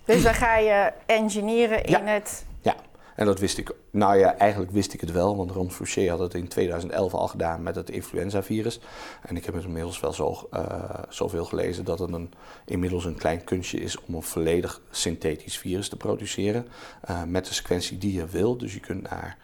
[0.07, 2.45] Dus dan ga je engineeren in het...
[2.61, 2.75] Ja,
[3.15, 3.71] en dat wist ik.
[3.91, 7.27] Nou ja, eigenlijk wist ik het wel, want Ron Fouché had het in 2011 al
[7.27, 8.79] gedaan met het influenzavirus.
[9.21, 12.33] En ik heb het inmiddels wel zo, uh, zoveel gelezen dat het een,
[12.65, 16.67] inmiddels een klein kunstje is om een volledig synthetisch virus te produceren.
[17.09, 18.57] Uh, met de sequentie die je wil.
[18.57, 19.37] Dus je kunt naar,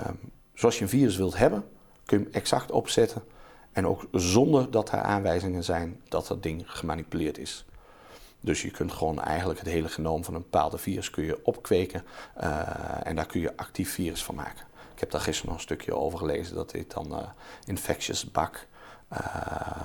[0.00, 0.18] um,
[0.54, 1.64] zoals je een virus wilt hebben,
[2.04, 3.22] kun je hem exact opzetten.
[3.72, 7.64] En ook zonder dat er aanwijzingen zijn dat dat ding gemanipuleerd is.
[8.44, 12.04] Dus je kunt gewoon eigenlijk het hele genoom van een bepaalde virus kun je opkweken
[12.40, 14.66] uh, en daar kun je actief virus van maken.
[14.94, 16.54] Ik heb daar gisteren nog een stukje over gelezen.
[16.54, 17.28] Dat heet dan uh,
[17.64, 18.66] infectious bug.
[19.12, 19.82] Uh,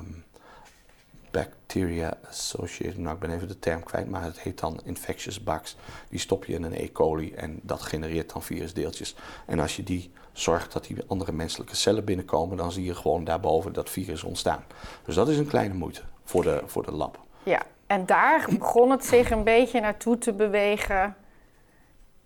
[1.32, 5.76] bacteria associated, nou ik ben even de term kwijt, maar het heet dan infectious bugs.
[6.10, 6.92] Die stop je in een E.
[6.92, 9.16] coli en dat genereert dan virusdeeltjes.
[9.46, 13.24] En als je die zorgt dat die andere menselijke cellen binnenkomen, dan zie je gewoon
[13.24, 14.64] daarboven dat virus ontstaan.
[15.06, 17.20] Dus dat is een kleine moeite voor de, voor de lab.
[17.44, 21.16] Ja, en daar begon het zich een beetje naartoe te bewegen,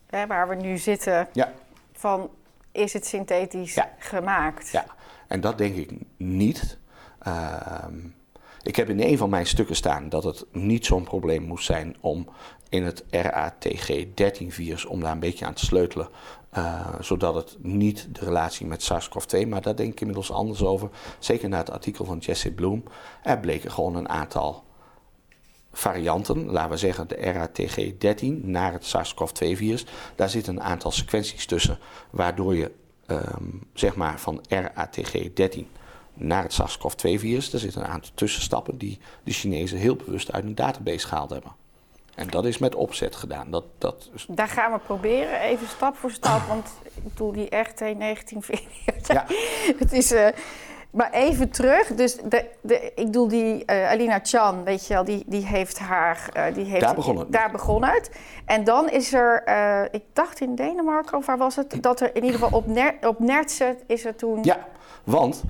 [0.10, 1.28] hè, waar we nu zitten.
[1.34, 1.54] Ja.
[1.94, 2.30] Van
[2.72, 4.70] is het synthetisch gemaakt?
[4.70, 4.86] Ja,
[5.28, 6.78] en dat denk ik niet.
[7.28, 7.86] Uh,
[8.62, 11.96] ik heb in een van mijn stukken staan dat het niet zo'n probleem moest zijn
[12.00, 12.28] om
[12.70, 16.10] in het RATG13-virus, om daar een beetje aan te sleutelen,
[16.58, 20.90] uh, zodat het niet de relatie met SARS-CoV-2, maar daar denk ik inmiddels anders over.
[21.20, 22.84] Zeker na het artikel van Jesse Bloom.
[23.24, 24.63] Er bleken gewoon een aantal
[25.74, 29.86] varianten, laten we zeggen de RATG13 naar het SARS-CoV-2-virus.
[30.16, 31.78] Daar zitten een aantal sequenties tussen,
[32.10, 32.72] waardoor je
[33.08, 35.66] um, zeg maar van RATG13
[36.14, 40.56] naar het SARS-CoV-2-virus, er zitten een aantal tussenstappen die de Chinezen heel bewust uit een
[40.56, 41.52] database gehaald hebben.
[42.16, 43.52] En dat is met opzet gedaan.
[43.52, 44.26] Dat, dat is...
[44.30, 46.48] Daar gaan we proberen, even stap voor stap.
[46.48, 48.38] Want ik bedoel, die RT19
[49.08, 49.26] ja.
[49.80, 50.28] het is, uh,
[50.94, 55.04] maar even terug, dus de, de, ik bedoel die uh, Alina Chan, weet je wel,
[55.04, 56.30] die, die heeft haar...
[56.38, 57.32] Uh, die heeft, daar begon het.
[57.32, 58.12] Daar begon het.
[58.46, 61.78] En dan is er, uh, ik dacht in Denemarken, of waar was het?
[61.82, 64.44] Dat er in ieder geval op, ner, op Nertse is er toen...
[64.44, 64.68] Ja,
[65.04, 65.44] want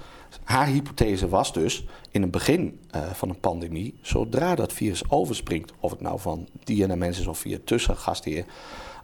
[0.43, 2.79] haar hypothese was dus, in het begin
[3.13, 3.99] van een pandemie...
[4.01, 8.45] zodra dat virus overspringt, of het nou van dier naar mens is of via tussengastheer...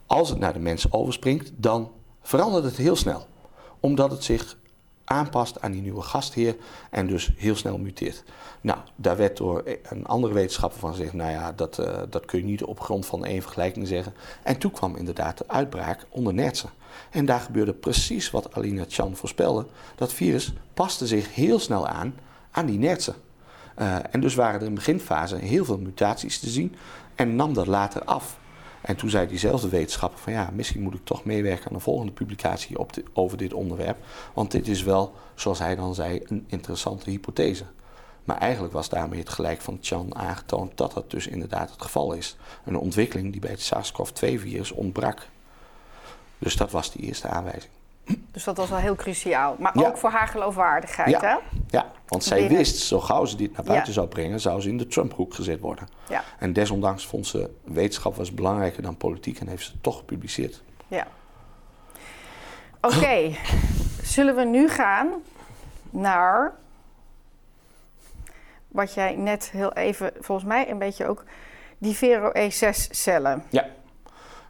[0.05, 3.27] als het naar de mens overspringt, dan verandert het heel snel.
[3.79, 4.57] Omdat het zich
[5.09, 6.55] aanpast aan die nieuwe gastheer
[6.89, 8.23] en dus heel snel muteert.
[8.61, 12.39] Nou, daar werd door een andere wetenschapper van gezegd, nou ja, dat, uh, dat kun
[12.39, 14.13] je niet op grond van één vergelijking zeggen.
[14.43, 16.69] En toen kwam inderdaad de uitbraak onder Nertsen.
[17.09, 19.65] En daar gebeurde precies wat Alina Chan voorspelde.
[19.95, 22.15] Dat virus paste zich heel snel aan
[22.51, 23.15] aan die Nertsen.
[23.79, 26.75] Uh, en dus waren er in de beginfase heel veel mutaties te zien
[27.15, 28.38] en nam dat later af.
[28.81, 32.11] En toen zei diezelfde wetenschapper van ja, misschien moet ik toch meewerken aan een volgende
[32.11, 33.97] publicatie op over dit onderwerp.
[34.33, 37.65] Want dit is wel, zoals hij dan zei, een interessante hypothese.
[38.23, 42.13] Maar eigenlijk was daarmee het gelijk van Chan aangetoond dat dat dus inderdaad het geval
[42.13, 42.37] is.
[42.65, 45.27] Een ontwikkeling die bij het SARS-CoV-2-virus ontbrak.
[46.37, 47.71] Dus dat was die eerste aanwijzing.
[48.31, 49.55] Dus dat was wel heel cruciaal.
[49.59, 49.87] Maar Ja.
[49.87, 51.19] ook voor haar geloofwaardigheid, Ja.
[51.21, 51.35] hè?
[51.77, 52.57] Ja, want zij Binnen.
[52.57, 53.93] wist, zo gauw ze dit naar buiten Ja.
[53.93, 55.87] zou brengen, zou ze in de Trump-hoek gezet worden.
[56.09, 56.23] Ja.
[56.39, 60.61] En desondanks vond ze wetenschap was belangrijker dan politiek en heeft ze toch gepubliceerd.
[60.87, 61.07] Ja.
[62.81, 63.31] Oké,
[64.01, 65.07] zullen we nu gaan
[65.89, 66.53] naar
[68.67, 71.23] wat jij net heel even, volgens mij een beetje ook,
[71.77, 73.43] die Vero E6-cellen.
[73.49, 73.65] Ja,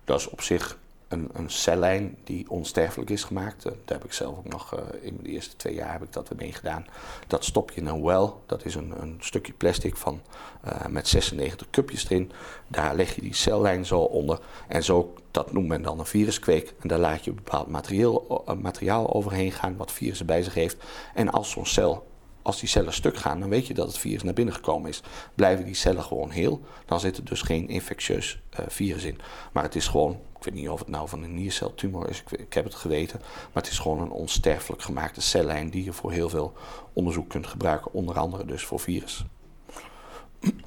[0.04, 0.78] dat is op zich
[1.10, 3.65] een, een cellijn die onsterfelijk is gemaakt.
[3.65, 6.13] Eh, daar heb ik zelf ook nog, eh, in de eerste twee jaar heb ik
[6.13, 6.86] dat weer mee gedaan.
[7.28, 10.22] Dat stop je in een well, dat is een, een stukje plastic van,
[10.62, 12.32] eh, met 96 cupjes erin.
[12.67, 16.74] Daar leg je die cellijn zo onder en zo, dat noemt men dan een viruskweek.
[16.80, 20.78] En daar laat je bepaald materiaal, materiaal overheen gaan wat virussen bij zich heeft.
[21.13, 22.08] En als zo'n cel
[22.41, 25.02] als die cellen stuk gaan, dan weet je dat het virus naar binnen gekomen is.
[25.36, 29.19] Blijven die cellen gewoon heel, dan zit er dus geen infectieus eh, virus in.
[29.52, 32.39] Maar het is gewoon, ik weet niet of het nou van een nierceltumor is, ik,
[32.39, 33.19] ik heb het geweten.
[33.19, 36.54] Maar het is gewoon een onsterfelijk gemaakte cellijn die je voor heel veel
[36.93, 37.93] onderzoek kunt gebruiken.
[37.93, 39.25] Onder andere dus voor virus.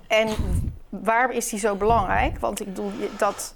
[0.07, 0.29] En
[0.89, 2.39] waarom is die zo belangrijk?
[2.39, 3.55] Want ik bedoel, dat,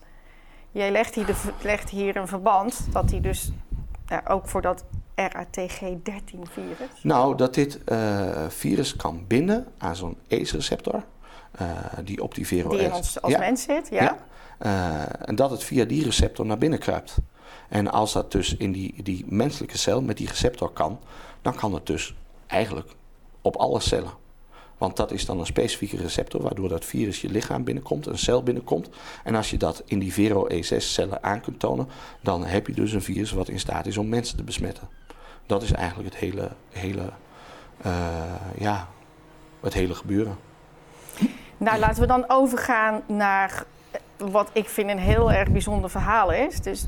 [0.72, 3.52] jij legt hier, de, legt hier een verband dat die dus
[4.06, 7.02] ja, ook voor dat RATG13-virus.
[7.02, 11.04] Nou, dat dit eh, virus kan binden aan zo'n ACE-receptor.
[11.50, 11.68] Eh,
[12.04, 13.38] die op die vero Die in ons als Ja.
[13.38, 14.02] mens zit, ja?
[14.02, 14.18] Ja.
[14.58, 17.16] Eh, en dat het via die receptor naar binnen kruipt.
[17.68, 21.00] En als dat dus in die, die menselijke cel met die receptor kan,
[21.42, 22.14] dan kan het dus
[22.46, 22.88] eigenlijk
[23.42, 24.10] op alle cellen.
[24.78, 28.42] Want dat is dan een specifieke receptor waardoor dat virus je lichaam binnenkomt, een cel
[28.42, 28.88] binnenkomt.
[29.24, 31.88] En als je dat in die Vero E6-cellen aan kunt tonen,
[32.22, 34.88] dan heb je dus een virus wat in staat is om mensen te besmetten.
[35.46, 37.10] Dat is eigenlijk het hele, hele,
[37.82, 38.24] eh,
[38.58, 38.88] ja,
[39.60, 40.36] het hele gebeuren.
[41.56, 46.32] Nou, laten we dan overgaan naar eh, wat ik vind een heel erg bijzonder verhaal
[46.32, 46.60] is.
[46.60, 46.86] Dus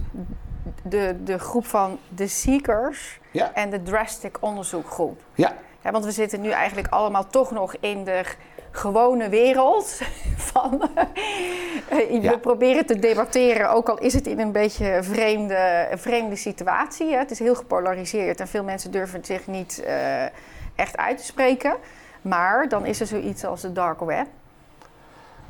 [0.83, 5.20] de, de groep van de Seekers Ja, en de Drastic onderzoekgroep.
[5.35, 5.52] ja,
[5.83, 8.24] Ja, want we zitten nu eigenlijk allemaal toch nog in de
[8.70, 10.00] gewone wereld.
[10.52, 10.90] Van,
[11.88, 12.31] eh, Ja.
[12.31, 16.37] We proberen te debatteren, ook al is het in een beetje een vreemde, een vreemde
[16.37, 17.11] situatie.
[17.11, 17.18] Hè.
[17.18, 20.24] Het is heel gepolariseerd en veel mensen durven zich niet eh,
[20.74, 21.76] echt uit te spreken.
[22.22, 24.26] Maar dan is er zoiets als de dark web.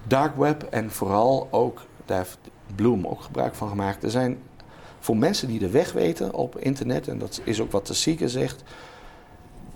[0.09, 2.39] Dark web en vooral ook, daar heeft
[2.75, 4.03] Bloom ook gebruik van gemaakt.
[4.03, 4.39] Er zijn
[4.99, 8.29] voor mensen die de weg weten op internet, en dat is ook wat de Seeker
[8.29, 8.63] zegt.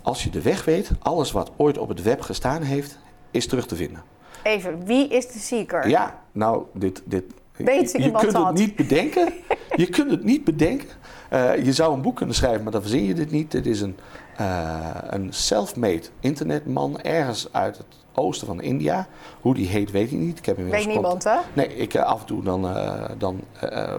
[0.03, 2.99] Als je de weg weet, alles wat ooit op het web gestaan heeft,
[3.31, 4.03] is terug te vinden.
[4.43, 5.89] Even, wie is de Seeker?
[5.89, 7.03] Ja, nou, dit.
[7.05, 7.25] dit
[7.57, 9.33] Weet je iemand kunt het niet bedenken.
[9.83, 10.89] je kunt het niet bedenken.
[11.29, 13.51] Eh, je zou een boek kunnen schrijven, maar dan verzin je dit niet.
[13.51, 13.97] Dit is een,
[14.37, 19.07] eh, een self-made internetman ergens uit het oosten van India.
[19.41, 20.39] Hoe die heet, weet ik niet.
[20.39, 21.37] Ik heb inmiddels Weet niemand, hè?
[21.53, 23.99] Nee, ik eh, af en toe dan, eh, dan eh, eh,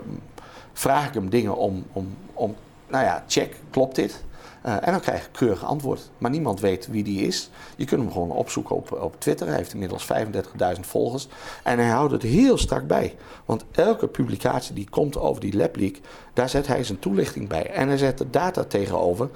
[0.74, 2.56] vraag ik hem dingen om, om, om,
[2.88, 4.24] nou ja, check, klopt dit?
[4.64, 6.10] En dan krijg ik een keurig antwoord.
[6.18, 7.50] Maar niemand weet wie die is.
[7.76, 9.48] Je kunt hem gewoon opzoeken op, op Twitter.
[9.48, 10.08] Hij heeft inmiddels
[10.76, 11.28] 35.000 volgers.
[11.64, 13.16] En hij houdt het heel strak bij.
[13.46, 15.96] Want elke publicatie die komt over die LabLeak,
[16.34, 17.70] daar zet hij zijn toelichting bij.
[17.70, 19.30] En hij zet de data tegenover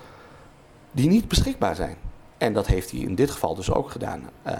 [0.91, 1.97] die niet beschikbaar zijn.
[2.37, 4.29] En dat heeft hij in dit geval dus ook gedaan.
[4.43, 4.53] Eh,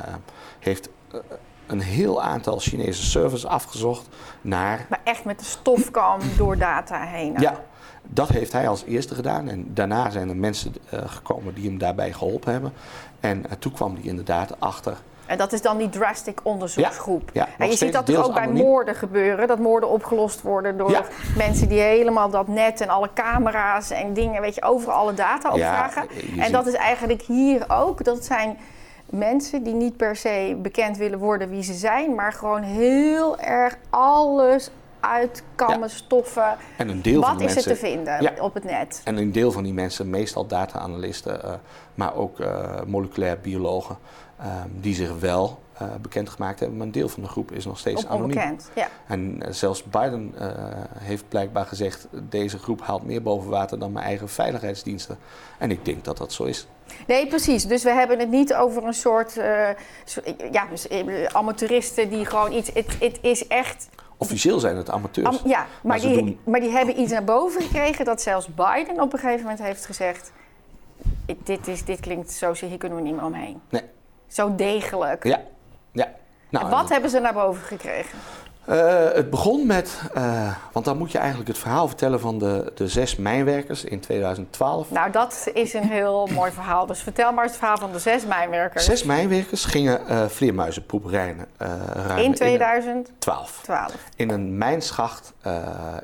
[0.60, 1.20] heeft eh,
[1.68, 4.08] een heel aantal Chinese servers afgezocht
[4.42, 4.86] naar.
[4.90, 7.36] Maar echt met de stofkam door data heen.
[7.40, 7.64] Ja,
[8.04, 9.50] dat heeft hij als eerste gedaan.
[9.50, 12.74] En daarna zijn er mensen eh, gekomen die hem daarbij geholpen hebben.
[13.20, 14.98] En toen kwam hij inderdaad achter.
[15.28, 17.30] En dat is dan die drastic onderzoeksgroep.
[17.34, 18.64] Ja, en je ziet dat ook bij anoniem.
[18.66, 19.48] moorden gebeuren.
[19.48, 21.04] Dat moorden opgelost worden door Ja.
[21.38, 25.52] mensen die helemaal dat net en alle camera's en dingen, weet je, overal alle data
[25.52, 26.02] opvragen.
[26.38, 28.04] en ziet- dat is eigenlijk hier ook.
[28.04, 28.58] Dat zijn
[29.06, 33.78] mensen die niet per se bekend willen worden wie ze zijn, maar gewoon heel erg
[33.90, 36.56] alles uitkammen, stoffen.
[36.78, 37.72] En een deel van Wat de is mensen.
[37.72, 39.02] er te vinden op het net?
[39.04, 41.52] En een deel van die mensen, meestal data-analysten, eh,
[41.96, 43.98] maar ook eh, moleculair biologen,
[44.38, 44.46] eh,
[44.80, 46.78] die zich wel eh, bekendgemaakt hebben.
[46.78, 48.24] Maar een deel van de groep is nog steeds Op anoniem.
[48.38, 48.70] onbekend.
[48.76, 48.88] Ja.
[49.08, 50.48] En eh, zelfs Biden eh,
[50.98, 55.18] heeft blijkbaar gezegd: deze groep haalt meer boven water dan mijn eigen veiligheidsdiensten.
[55.58, 56.68] En ik denk dat dat zo is.
[57.08, 57.66] Nee, precies.
[57.66, 59.34] Dus we hebben het niet over een soort,
[60.52, 60.88] ja, dus,
[61.34, 62.70] amateuristen die gewoon iets.
[63.00, 63.90] Het, is echt.
[64.18, 65.28] Officieel zijn het amateurs.
[65.44, 69.02] am- ja, maar, die, doen- maar die hebben iets naar boven gekregen dat zelfs Biden
[69.02, 70.32] op een gegeven moment heeft gezegd:
[71.44, 73.62] dit, is, dit klinkt zo, hier kunnen we niet meer omheen.
[73.70, 73.82] Nee.
[74.28, 75.24] Zo degelijk.
[75.24, 75.42] Ja,
[75.92, 76.06] ja.
[76.50, 78.20] Nou, En en wat hebben ze naar boven gekregen?
[78.66, 82.72] Eh, het begon met, eh, want dan moet je eigenlijk het verhaal vertellen van de,
[82.76, 84.92] de zes mijnwerkers in 2012.
[84.92, 86.86] Nou, dat is een heel mooi verhaal.
[86.86, 88.86] Dus vertel maar eens het verhaal van de zes mijnwerkers.
[88.86, 92.18] Zes mijnwerkers gingen vleermuizenpoeperijen eh ruimen.
[92.24, 93.60] in een- 2012.
[93.64, 93.94] 12.
[94.16, 95.34] In een mijnschacht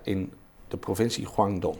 [0.04, 0.34] in
[0.68, 1.78] de provincie Guangdong.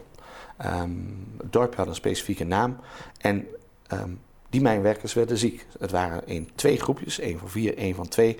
[0.56, 0.90] Ehm,
[1.38, 2.76] het dorp had een specifieke naam
[3.20, 3.46] en
[3.86, 4.10] ehm,
[4.54, 5.66] die mijnwerkers werden ziek.
[5.78, 8.38] Het waren in twee groepjes, één van vier, één van twee.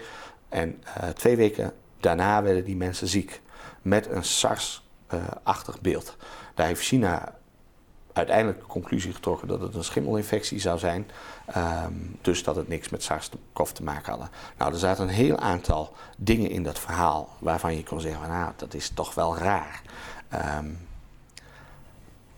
[0.49, 3.41] En uh, twee weken daarna werden die mensen ziek
[3.83, 6.17] met een SARS-achtig beeld.
[6.55, 7.35] Daar heeft China
[8.13, 11.11] uiteindelijk de conclusie getrokken dat het een schimmelinfectie zou zijn.
[11.47, 14.31] Ehm, dus dat het niks met SARS-CoV te maken hadden.
[14.59, 18.53] Nou, er zaten een heel aantal dingen in dat verhaal waarvan je kon zeggen: nou,
[18.57, 19.83] dat is toch wel raar.
[20.59, 20.79] Um,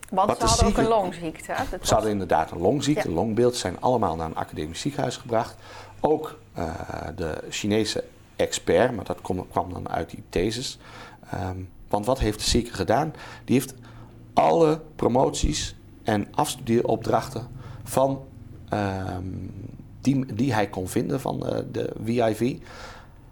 [0.09, 1.55] Want ze hadden ook een longziekte.
[1.81, 3.15] Ze hadden inderdaad een longziekte, ja.
[3.15, 3.53] longbeeld.
[3.53, 5.55] Ze zijn allemaal naar een academisch ziekenhuis gebracht.
[5.99, 6.73] Ook uh,
[7.15, 8.03] de Chinese
[8.35, 10.77] expert, maar dat kwam, kwam dan uit die thesis.
[11.33, 13.13] Um, want wat heeft de zieker gedaan?
[13.45, 13.73] Die heeft
[14.33, 17.47] alle promoties en afstudeeropdrachten
[17.83, 18.21] van,
[18.73, 19.51] um,
[20.01, 22.57] die, die hij kon vinden van de, de VIV,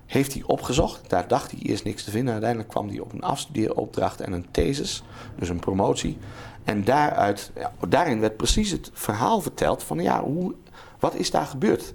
[0.06, 1.10] heeft hij opgezocht.
[1.10, 2.32] Daar dacht hij eerst niks te vinden.
[2.32, 5.04] Uiteindelijk kwam hij op een afstudeeropdracht en een thesis,
[5.36, 6.18] dus een promotie.
[6.66, 7.52] En daaruit,
[7.88, 10.56] daarin werd precies het verhaal verteld van ja, hoe,
[11.00, 11.94] wat is daar gebeurd?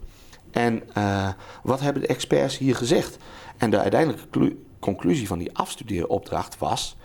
[0.51, 1.29] En uh,
[1.63, 3.17] wat hebben de experts hier gezegd?
[3.57, 6.97] En de uiteindelijke conclusie van die afstudeeropdracht was...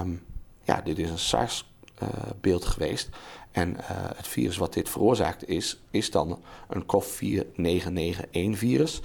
[0.00, 0.24] Um,
[0.62, 3.08] ja, dit is een SARS-beeld uh, geweest.
[3.50, 3.80] En uh,
[4.16, 9.00] het virus wat dit veroorzaakt is, is dan een COV499-1-virus.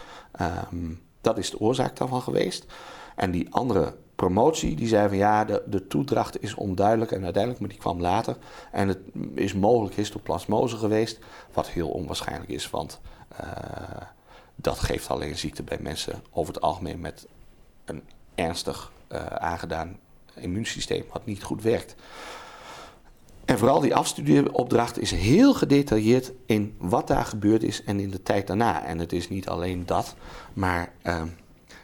[0.72, 2.66] Um, dat is de oorzaak daarvan geweest.
[3.16, 7.62] En die andere promotie, die zei van ja, de, de toedracht is onduidelijk en uiteindelijk,
[7.62, 8.38] maar die kwam later.
[8.72, 9.00] En het
[9.36, 11.20] is mogelijk histoplasmose geweest,
[11.54, 13.00] wat heel onwaarschijnlijk is, want
[13.42, 13.48] uh,
[14.56, 17.28] dat geeft alleen ziekte bij mensen over het algemeen met
[17.86, 18.04] een
[18.36, 20.00] ernstig uh, aangedaan
[20.34, 21.96] immuunsysteem wat niet goed werkt.
[23.46, 28.24] En vooral die afstudeeropdracht is heel gedetailleerd in wat daar gebeurd is en in de
[28.24, 28.86] tijd daarna.
[28.86, 30.16] En het is niet alleen dat,
[30.54, 31.22] maar uh,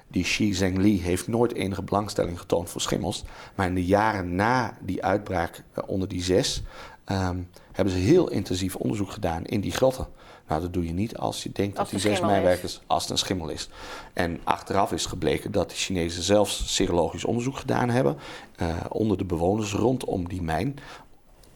[0.07, 3.23] die Xi Zhengli heeft nooit enige belangstelling getoond voor schimmels.
[3.55, 6.63] Maar in de jaren na die uitbraak uh, onder die zes
[7.05, 10.07] um, hebben ze heel intensief onderzoek gedaan in die grotten.
[10.47, 13.11] Nou, dat doe je niet als je denkt als dat die zes mijnwerkers, als het
[13.11, 13.69] een schimmel is.
[14.13, 18.17] En achteraf is gebleken dat de Chinezen zelfs serologisch onderzoek gedaan hebben
[18.61, 20.75] uh, onder de bewoners rondom die mijn,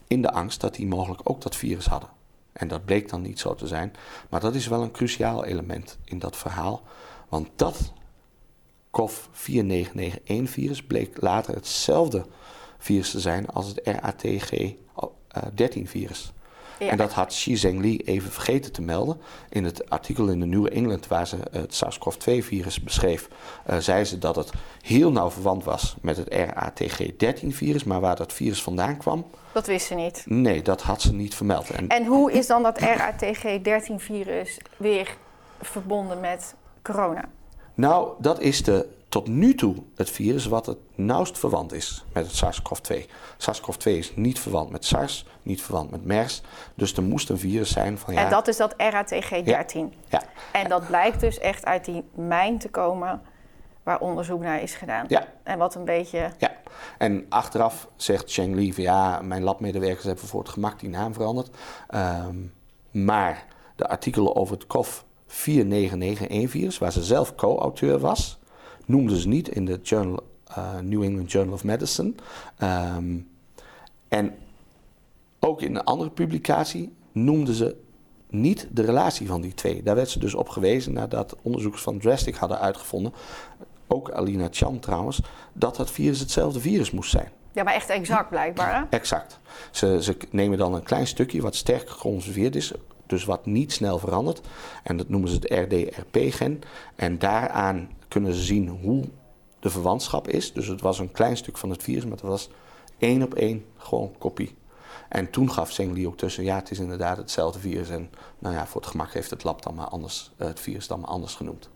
[0.07, 2.09] in de angst dat die mogelijk ook dat virus hadden.
[2.53, 3.93] En dat bleek dan niet zo te zijn.
[4.29, 6.81] Maar dat is wel een cruciaal element in dat verhaal.
[7.29, 7.93] Want dat
[8.99, 12.25] COV499-1-virus bleek later hetzelfde
[12.77, 16.33] virus te zijn als het RATG13-virus.
[16.79, 16.89] Ja.
[16.89, 19.21] En dat had Xi Zhengli even vergeten te melden.
[19.49, 23.27] In het artikel in de New England waar ze het SARS-CoV-2-virus beschreef,
[23.69, 27.83] uh, zei ze dat het heel nauw verwant was met het RATG13-virus.
[27.83, 29.25] Maar waar dat virus vandaan kwam.
[29.53, 30.23] Dat wist ze niet.
[30.25, 31.69] Nee, dat had ze niet vermeld.
[31.69, 35.17] En, en hoe is dan dat RATG13-virus weer
[35.61, 37.29] verbonden met corona?
[37.73, 42.25] Nou, dat is de tot nu toe het virus wat het nauwst verwant is met
[42.25, 43.09] het SARS-CoV-2.
[43.37, 46.41] SARS-CoV-2 is niet verwant met SARS, niet verwant met MERS.
[46.75, 48.23] Dus er moest een virus zijn van ja...
[48.23, 49.43] En dat is dat RATG-13.
[49.43, 49.65] Ja.
[50.09, 50.23] ja.
[50.51, 53.21] En dat blijkt dus echt uit die mijn te komen
[53.83, 55.05] waar onderzoek naar is gedaan.
[55.07, 55.27] Ja.
[55.43, 56.31] En wat een beetje...
[56.37, 56.51] Ja,
[56.97, 61.13] en achteraf zegt Cheng Li van ja, mijn labmedewerkers hebben voor het gemak die naam
[61.13, 61.49] veranderd.
[61.95, 62.53] Um,
[62.91, 63.45] maar
[63.75, 65.01] de artikelen over het COV
[65.31, 68.39] 4991-virus, waar ze zelf co-auteur was
[68.85, 72.13] noemden ze niet in de journal, uh, New England Journal of Medicine.
[72.95, 73.29] Um,
[74.07, 74.35] en
[75.39, 77.75] ook in een andere publicatie noemden ze
[78.29, 79.83] niet de relatie van die twee.
[79.83, 83.13] Daar werd ze dus op gewezen nadat onderzoekers van Drastic hadden uitgevonden,
[83.87, 85.21] ook Alina Chan trouwens,
[85.53, 87.31] dat het virus hetzelfde virus moest zijn.
[87.51, 88.75] Ja, maar echt exact blijkbaar.
[88.75, 88.97] Hè?
[88.97, 89.39] Exact.
[89.71, 92.71] Ze, ze nemen dan een klein stukje wat sterk geconserveerd is,
[93.11, 94.41] dus wat niet snel verandert.
[94.83, 96.61] En dat noemen ze het RDRP-gen.
[96.95, 99.03] En daaraan kunnen ze zien hoe
[99.59, 100.53] de verwantschap is.
[100.53, 102.49] Dus het was een klein stuk van het virus, maar het was
[102.97, 104.55] één op één gewoon kopie.
[105.09, 107.89] En toen gaf Zengli ook tussen, ja, het is inderdaad hetzelfde virus.
[107.89, 108.09] En
[108.39, 110.99] nou ja, voor het gemak heeft het lab dan maar anders, uh, het virus dan
[110.99, 111.69] maar anders genoemd.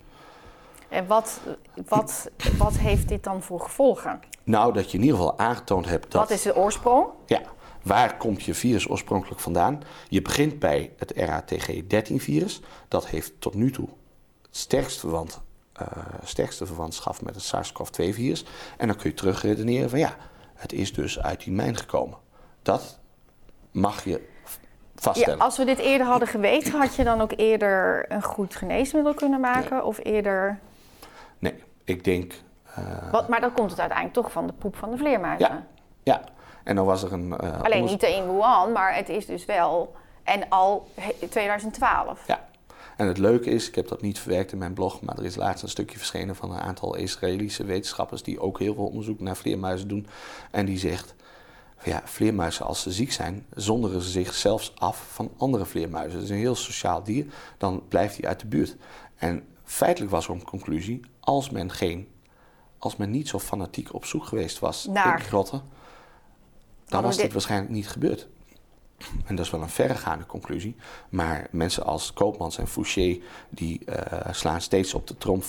[0.89, 1.39] En wat,
[1.87, 4.19] wat, wat heeft dit dan voor gevolgen?
[4.43, 6.21] Nou, dat je in ieder geval aangetoond hebt dat...
[6.21, 7.07] Wat is de oorsprong?
[7.25, 7.41] Ja,
[7.85, 9.81] waar komt je virus oorspronkelijk vandaan?
[10.07, 12.61] Je begint bij het RATG13-virus.
[12.87, 13.89] Dat heeft tot nu toe
[14.41, 15.43] het sterkst verwant
[15.81, 15.87] uh,
[16.23, 18.45] sterkste verwantschap met het SARS-CoV-2-virus.
[18.77, 20.15] En dan kun je terugredeneren van ja,
[20.53, 22.17] het is dus uit die mijn gekomen.
[22.61, 22.99] Dat
[23.71, 24.27] mag je
[24.95, 25.37] vaststellen.
[25.37, 29.13] Ja, als we dit eerder hadden geweten, had je dan ook eerder een goed geneesmiddel
[29.13, 29.85] kunnen maken?
[29.85, 30.59] Of eerder...
[31.39, 32.33] Nee, ik denk...
[32.79, 33.11] Uh...
[33.11, 35.47] Wat, maar dan komt het uiteindelijk toch van de poep van de vleermuizen?
[35.47, 35.65] Ja,
[36.03, 36.21] ja.
[36.65, 37.33] En dan was er een...
[37.43, 39.95] Uh, Alleen niet in Wuhan, maar het is dus wel...
[40.23, 40.87] En al
[41.29, 42.27] 2012.
[42.27, 42.47] Ja,
[42.97, 45.35] en het leuke is, ik heb dat niet verwerkt in mijn blog, maar er is
[45.35, 49.35] laatst een stukje verschenen van een aantal Israëlische wetenschappers die ook heel veel onderzoek naar
[49.35, 50.07] vleermuizen doen.
[50.51, 51.15] En die zegt,
[51.83, 56.13] Ja, vleermuizen als ze ziek zijn, zonderen ze zich zelfs af van andere vleermuizen.
[56.13, 57.25] Het is een heel sociaal dier,
[57.57, 58.75] dan blijft hij uit de buurt.
[59.15, 62.07] En feitelijk was er een conclusie, als men, geen,
[62.77, 65.17] als men niet zo fanatiek op zoek geweest was Naar.
[65.19, 65.61] in grotten,
[66.85, 68.27] dan we was dit dit- waarschijnlijk niet gebeurd.
[69.25, 70.75] En dat is wel een verregaande conclusie.
[71.09, 73.19] Maar mensen als Koopmans en Fouché...
[73.49, 75.41] die eh, slaan steeds op de trom,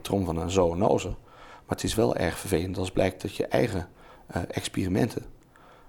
[0.00, 1.08] trom van een zoonose.
[1.08, 3.88] Maar het is wel erg vervelend als blijkt dat je eigen
[4.26, 5.24] eh, experimenten...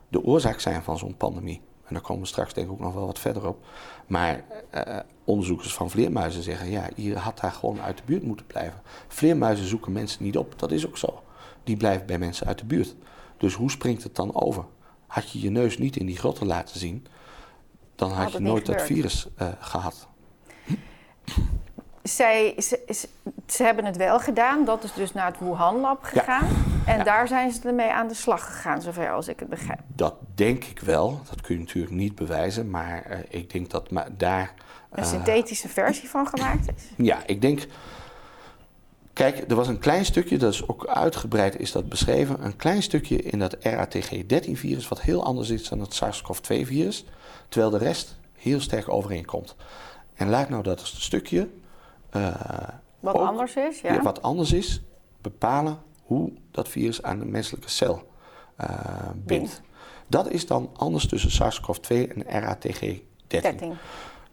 [0.09, 1.61] de oorzaak zijn van zo'n pandemie.
[1.85, 3.65] En daar komen we straks denk ik ook nog wel wat verder op.
[4.07, 6.69] Maar eh, onderzoekers van vleermuizen zeggen...
[6.69, 8.81] ja, je had daar gewoon uit de buurt moeten blijven.
[9.07, 11.21] Vleermuizen zoeken mensen niet op, dat is ook zo.
[11.63, 12.95] Die blijven bij mensen uit de buurt.
[13.37, 14.65] Dus hoe springt het dan over?
[15.15, 17.05] Had je je neus niet in die grotten laten zien...
[17.95, 20.07] dan had, Had je nooit dat virus eh, gehad.
[22.03, 23.07] Zij, ze, ze,
[23.47, 24.65] ze hebben het wel gedaan.
[24.65, 26.47] Dat is dus naar het Wuhan Lab gegaan.
[26.85, 27.03] En Ja.
[27.03, 29.79] daar zijn ze ermee aan de slag gegaan, zover als ik het begrijp.
[29.87, 31.21] Dat denk ik wel.
[31.29, 32.69] Dat kun je natuurlijk niet bewijzen.
[32.69, 34.53] Maar eh, ik denk dat ma- daar...
[34.91, 36.83] Een eh, synthetische versie van gemaakt is.
[36.97, 37.65] Ja, ik denk.
[39.15, 42.45] Kijk, er was een klein stukje, dat is ook uitgebreid is dat beschreven.
[42.45, 47.05] Een klein stukje in dat RATG13-virus, wat heel anders is dan het SARS-CoV-2-virus.
[47.49, 49.55] Terwijl de rest heel sterk overeenkomt.
[50.13, 51.49] En laat nou dat stukje,
[52.09, 52.33] eh,
[52.99, 54.01] Wat Ook- anders is, ja.
[54.01, 54.81] wat anders is,
[55.21, 58.11] bepalen hoe dat virus aan de menselijke cel
[58.55, 58.69] eh,
[59.13, 59.25] bindt.
[59.25, 59.61] Bindt.
[60.07, 63.03] Dat is dan anders tussen SARS-CoV-2 en RATG13.
[63.27, 63.73] 13.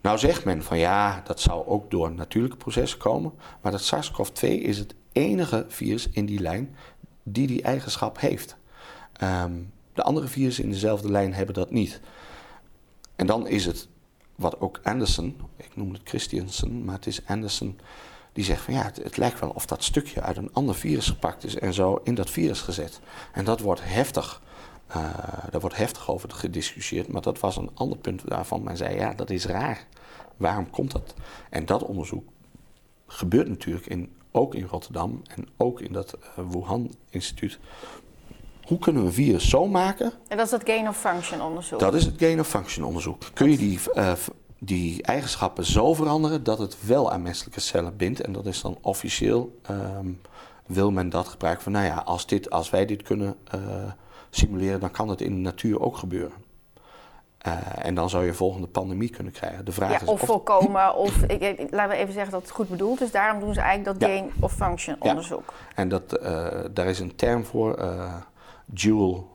[0.03, 3.33] Nou zegt men van ja, dat zou ook door natuurlijke processen komen.
[3.61, 6.77] Maar dat SARS-CoV-2 is het enige virus in die lijn
[7.23, 8.57] die die eigenschap heeft.
[9.13, 9.53] Ehm,
[9.95, 12.01] de andere virussen in dezelfde lijn hebben dat niet.
[13.17, 13.89] En dan is het
[14.37, 17.79] wat ook Anderson, ik noem het Christiansen, maar het is Anderson,
[18.33, 21.07] die zegt van ja, het, het lijkt wel of dat stukje uit een ander virus
[21.07, 23.01] gepakt is en zo in dat virus gezet.
[23.33, 24.43] En dat wordt heftig.
[24.93, 28.97] Eh, daar wordt heftig over gediscussieerd, maar dat was een ander punt waarvan men zei:
[28.97, 29.87] ja, dat is raar.
[30.37, 31.15] Waarom komt dat?
[31.51, 32.29] En dat onderzoek
[33.07, 37.59] gebeurt natuurlijk in, ook in Rotterdam en ook in dat eh, Wuhan-instituut.
[38.63, 41.79] Hoe kunnen we een virus zo maken En dat is dat gain of function onderzoek.
[41.79, 43.23] dat is het gain of function onderzoek.
[43.33, 44.13] Kun je die, eh,
[44.59, 48.21] die eigenschappen zo veranderen dat het wel aan menselijke cellen bindt?
[48.21, 50.09] En dat is dan officieel, ehm,
[50.67, 53.37] wil men dat gebruiken van, nou ja, als, dit, als wij dit kunnen
[54.35, 56.37] simuleren, dan kan het in de natuur ook gebeuren.
[57.39, 59.65] Eh, en dan zou je een volgende pandemie kunnen krijgen.
[59.65, 62.51] De vraag ja, is of voorkomen, of ik, ik- laten we even zeggen dat het
[62.51, 63.11] goed bedoeld is.
[63.11, 64.17] Daarom doen ze eigenlijk dat Ja.
[64.17, 65.09] gain of function Ja.
[65.11, 65.53] onderzoek.
[65.75, 68.15] En dat, eh, daar is een term voor, eh,
[68.67, 69.29] dual,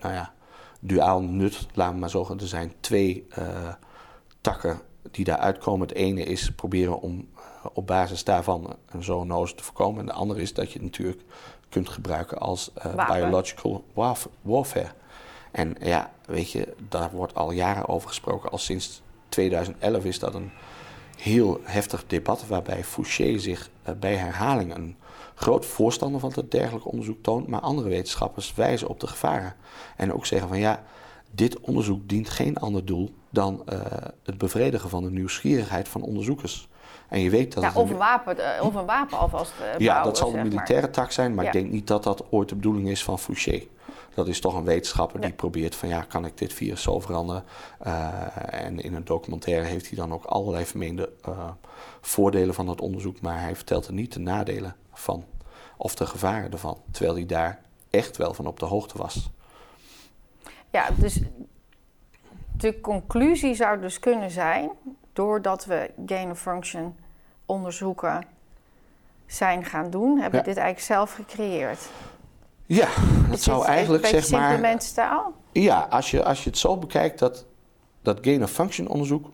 [0.00, 0.32] nou ja,
[0.80, 2.38] duaal nut, laten we maar zeggen.
[2.40, 3.26] Er zijn twee
[4.40, 5.88] takken die daaruit komen.
[5.88, 7.28] Het ene is proberen om
[7.72, 10.00] op basis daarvan een zoonose te voorkomen.
[10.00, 11.20] En de andere is dat je natuurlijk
[11.74, 14.92] kunt gebruiken als eh, biological warf- warfare.
[15.50, 18.50] En ja, weet je, daar wordt al jaren over gesproken.
[18.50, 20.50] Al sinds 2011 is dat een
[21.18, 24.96] heel heftig debat waarbij Fouché zich eh, bij herhaling een
[25.34, 29.54] groot voorstander van het dergelijk onderzoek toont, maar andere wetenschappers wijzen op de gevaren.
[29.96, 30.84] En ook zeggen van ja,
[31.30, 33.80] dit onderzoek dient geen ander doel dan eh,
[34.22, 36.68] het bevredigen van de nieuwsgierigheid van onderzoekers.
[37.08, 40.02] En je weet dat Ja, of, een wapen, eh, of een wapen alvast eh, ja,
[40.02, 40.52] dat zal de zeg maar.
[40.52, 41.50] militaire tak zijn, maar Ja.
[41.52, 43.62] ik denk niet dat dat ooit de bedoeling is van Fouché.
[44.14, 47.44] Dat is toch een wetenschapper die probeert van ja, kan ik dit virus zo veranderen?
[47.78, 51.12] Eh, en in een documentaire heeft hij dan ook allerlei vermeende
[52.00, 55.24] voordelen van dat onderzoek, maar hij vertelt er niet de nadelen van
[55.76, 56.78] of de gevaren ervan.
[56.90, 59.30] Terwijl hij daar echt wel van op de hoogte was.
[60.70, 61.20] Ja, dus
[62.56, 64.70] de conclusie zou dus kunnen zijn,
[65.14, 66.96] doordat we gain of function
[67.46, 68.24] onderzoeken
[69.26, 70.52] zijn gaan doen, hebben we Ja.
[70.54, 71.88] dit eigenlijk zelf gecreëerd.
[72.66, 72.86] Ja,
[73.22, 74.78] dat Het zou eigenlijk zeg maar.
[75.52, 77.46] Ja, als je, als je het zo bekijkt, dat,
[78.02, 79.26] dat gain of function onderzoek,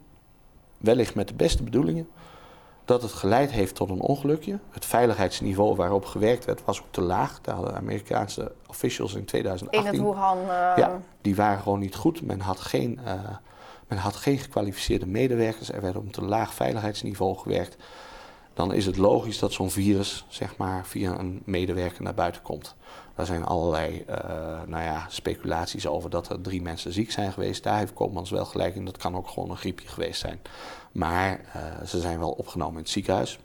[0.79, 2.09] wellicht met de beste bedoelingen,
[2.85, 4.59] dat het geleid heeft tot een ongelukje.
[4.71, 7.41] Het veiligheidsniveau waarop gewerkt werd was ook te laag.
[7.41, 9.93] Daar hadden Amerikaanse officials in In 2018.
[9.93, 10.39] het Wuhan.
[10.77, 12.23] Ja, die waren gewoon niet goed.
[12.23, 13.15] Men had geen, eh,
[13.91, 15.73] men had geen gekwalificeerde medewerkers.
[15.73, 17.77] Er werd op een laag veiligheidsniveau gewerkt.
[18.55, 22.75] Dan is het logisch dat zo'n virus zeg maar, via een medewerker naar buiten komt.
[23.15, 24.17] Daar zijn allerlei eh,
[24.67, 27.63] nou ja, speculaties over dat er drie mensen ziek zijn geweest.
[27.63, 28.85] Daar heeft Koopmans wel gelijk in.
[28.85, 30.41] Dat kan ook gewoon een griepje geweest zijn.
[30.93, 33.39] Maar eh, ze zijn wel opgenomen in het ziekenhuis.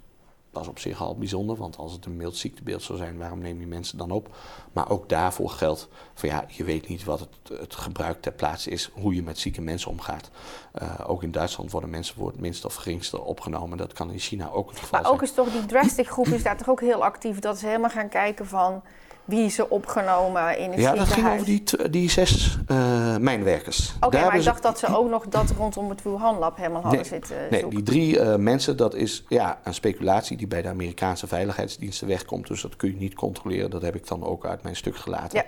[0.56, 3.39] Dat is op zich al bijzonder, want als het een mild ziektebeeld zou zijn, waarom
[3.39, 4.36] neem je mensen dan op?
[4.74, 8.70] Maar ook daarvoor geldt van ja, je weet niet wat het, het gebruik ter plaatse
[8.70, 10.30] is, hoe je met zieke mensen omgaat.
[10.72, 13.78] Eh, ook in Duitsland worden mensen voor het minste of geringste opgenomen.
[13.78, 15.30] Dat kan in China ook het geval Maar ook zijn.
[15.30, 17.39] is toch die drastic groep is daar toch ook heel actief.
[17.39, 18.84] Dat ze helemaal gaan kijken van
[19.26, 21.42] wie ze opgenomen in het Ja, dat ziekenhuis.
[21.44, 23.94] ging over die, die zes eh, mijnwerkers.
[24.00, 27.06] Oké, maar ik dacht dat ze ook nog dat rondom het Wuhan Lab helemaal hadden
[27.06, 27.70] zitten Nee, zoeken.
[27.70, 32.48] die drie eh, mensen, dat is ja, een speculatie die bij de Amerikaanse veiligheidsdiensten wegkomt.
[32.48, 33.70] Dus dat kun je niet controleren.
[33.70, 35.40] Dat heb ik dan ook uit mijn stuk gelaten.
[35.40, 35.46] Ja.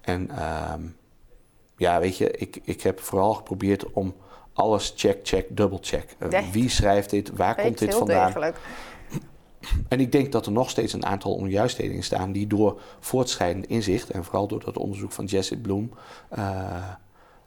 [0.00, 0.80] En ehm,
[1.76, 4.14] ja, weet je, ik, ik heb vooral geprobeerd om
[4.52, 6.16] alles check, check, double check.
[6.18, 6.48] Eh, Nee.
[6.52, 7.30] Wie schrijft dit?
[7.36, 8.26] Waar Weet komt dit heel vandaan?
[8.26, 8.56] degelijk.
[9.88, 13.66] En ik denk dat er nog steeds een aantal onjuistheden in staan die door voortschrijdend
[13.66, 15.92] inzicht en vooral door dat onderzoek van Jesse Bloem
[16.28, 16.88] eh,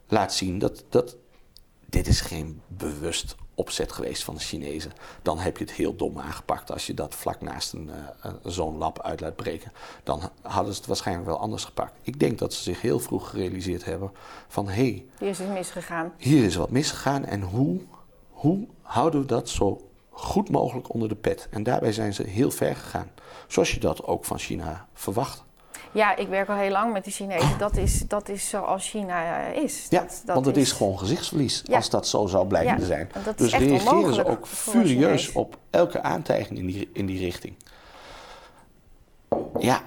[0.08, 1.16] laat zien dat, dat
[1.86, 4.92] dit is geen bewust opzet geweest van de Chinezen.
[5.22, 7.90] Dan heb je het heel dom aangepakt als je dat vlak naast een,
[8.22, 9.72] eh, zo'n lab uit laat breken.
[10.04, 12.00] Dan hadden ze het waarschijnlijk wel anders gepakt.
[12.02, 14.12] Ik denk dat ze zich heel vroeg gerealiseerd hebben
[14.48, 16.14] van hé, hey, Hier is het misgegaan.
[16.18, 17.82] hier is wat misgegaan en hoe,
[18.30, 21.48] hoe houden we dat zo goed mogelijk onder de pet?
[21.52, 23.12] En daarbij zijn ze heel ver gegaan.
[23.48, 25.44] Zoals je dat ook van China verwacht.
[25.92, 27.58] Ja, ik werk al heel lang met de Chinezen.
[27.58, 29.88] Dat is, dat is zoals China eh, is.
[29.90, 31.76] Ja, dat, want het is, gewoon gezichtsverlies Ja.
[31.76, 33.12] als dat zo zou blijven Ja, zijn.
[33.36, 37.56] dus reageren ze ook furieus op elke aantijging in die, in die richting.
[39.60, 39.82] Ja,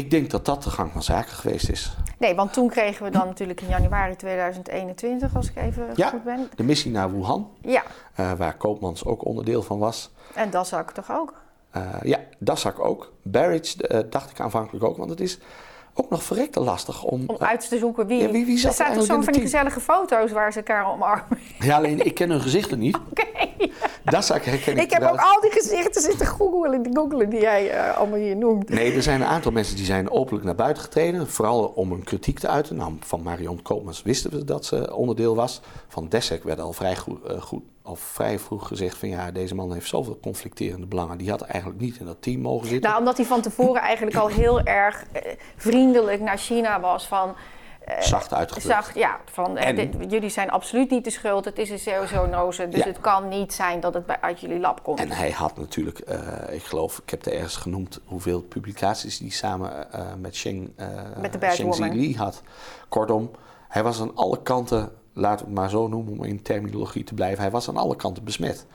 [0.00, 1.96] ik denk dat dat de gang van zaken geweest is.
[2.18, 6.08] Nee, want toen kregen we dan natuurlijk in januari 2021, als ik even Ja.
[6.08, 6.50] goed ben.
[6.56, 7.82] De missie naar Wuhan, Ja,
[8.14, 10.10] eh, waar Koopmans ook onderdeel van was.
[10.34, 11.34] en dat zag ik toch ook.
[11.70, 13.12] Eh, ja, Dassak ook.
[13.22, 15.38] Barrage eh, dacht ik aanvankelijk ook, want het is
[16.04, 17.22] ook nog verrekte lastig om...
[17.26, 18.22] Om uit te zoeken wie.
[18.22, 20.52] Ja, wie- wie zat er staan er toch zo eigenlijk van die gezellige foto's waar
[20.52, 21.38] ze elkaar omarmen.
[21.58, 22.96] ja, alleen ik ken hun gezichten niet.
[23.10, 23.24] Oké.
[24.04, 27.96] Dassak herken ik Ik heb ook al die gezichten zitten googelen, googelen die jij eh,
[27.96, 28.68] allemaal hier noemt.
[28.68, 31.28] Nee, er zijn een aantal mensen die zijn openlijk naar buiten getreden.
[31.28, 32.76] Vooral om een kritiek te uiten.
[32.76, 35.60] Nou, van Marion Koopmans wisten we dat ze onderdeel was.
[35.88, 39.08] Van Dessek werd al vrij, goed, eh, goed, al vrij vroeg gezegd van...
[39.08, 41.18] ja, deze man heeft zoveel conflicterende belangen.
[41.18, 42.88] Die had eigenlijk niet in dat team mogen zitten.
[42.88, 47.06] Nou, omdat hij van tevoren eigenlijk al heel erg eh, vriendelijk naar China was.
[47.06, 47.34] Van,
[47.84, 48.74] eh, Zacht uitgedrukt.
[48.76, 51.44] Zacht, ja, van eh, En- dit- jullie zijn absoluut niet de schuld.
[51.44, 52.86] Het is een zoonose, dus Ja.
[52.86, 55.00] het kan niet zijn dat het bij, uit jullie lab komt.
[55.00, 55.98] En hij had natuurlijk,
[56.50, 58.00] ik geloof, ik heb er ergens genoemd...
[58.04, 59.86] hoeveel publicaties hij samen
[60.18, 60.86] met Sheng, eh
[61.20, 62.42] Met de Sheng had.
[62.88, 63.30] Kortom,
[63.68, 64.92] hij was aan alle kanten...
[65.12, 67.40] laten we het maar zo noemen om in terminologie te blijven...
[67.42, 68.66] hij was aan alle kanten besmet.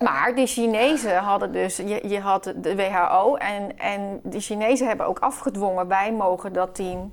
[0.00, 5.06] Maar de Chinezen hadden dus, je, je had de WHO en, en de Chinezen hebben
[5.06, 7.12] ook afgedwongen, wij mogen dat team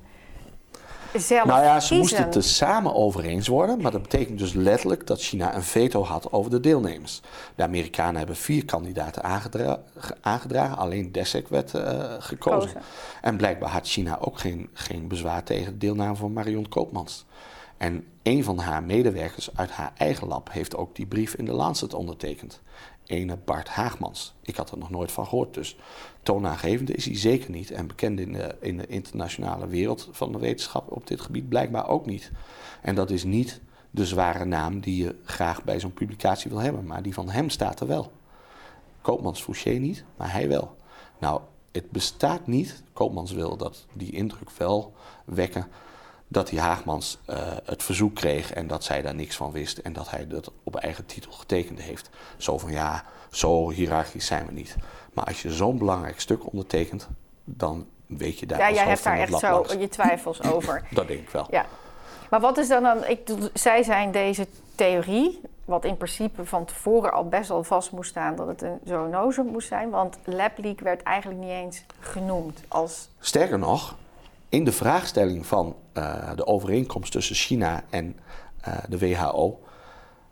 [1.14, 1.96] zelf Nou ja, ze kiezen.
[1.98, 3.80] moesten het er samen over eens worden.
[3.82, 7.20] Maar dat betekent dus letterlijk dat China een veto had over de deelnemers.
[7.54, 10.76] De Amerikanen hebben vier kandidaten aangedra- ge- aangedragen.
[10.76, 12.72] Alleen Dessek werd eh, gekozen.
[12.72, 12.82] Kozen.
[13.22, 17.26] En blijkbaar had China ook geen, geen bezwaar tegen de deelname van Marion Koopmans.
[17.80, 21.52] En een van haar medewerkers uit haar eigen lab heeft ook die brief in de
[21.52, 22.60] Lancet ondertekend.
[23.06, 24.34] Ene Bart Haagmans.
[24.40, 25.76] Ik had er nog nooit van gehoord, dus
[26.22, 27.70] toonaangevende is hij zeker niet.
[27.70, 31.88] En bekend in de, in de internationale wereld van de wetenschap op dit gebied blijkbaar
[31.88, 32.30] ook niet.
[32.82, 33.60] En dat is niet
[33.90, 37.50] de zware naam die je graag bij zo'n publicatie wil hebben, maar die van hem
[37.50, 38.12] staat er wel.
[39.00, 40.76] Koopmans Fouché niet, maar hij wel.
[41.18, 41.40] Nou,
[41.72, 44.92] het bestaat niet, Koopmans wil dat die indruk wel
[45.24, 45.68] wekken,
[46.32, 49.92] dat die Haagmans eh, het verzoek kreeg en dat zij daar niks van wist en
[49.92, 52.10] dat hij dat op eigen titel getekend heeft.
[52.36, 54.76] Zo van ja, zo hiërarchisch zijn we niet.
[55.12, 57.08] Maar als je zo'n belangrijk stuk ondertekent,
[57.44, 59.72] dan weet je daar Ja, jij hebt daar echt zo langs.
[59.72, 60.86] je twijfels over.
[60.90, 61.46] Dat denk ik wel.
[61.50, 61.66] Ja.
[62.30, 67.12] Maar wat is dan dan, ik, zij zijn deze theorie, wat in principe van tevoren
[67.12, 70.80] al best wel vast moest staan dat het een zoonose moest zijn, want lab leak
[70.80, 73.96] werd eigenlijk niet eens genoemd als Sterker nog,
[74.50, 78.16] in de vraagstelling van eh, de overeenkomst tussen China en
[78.60, 79.60] eh, de WHO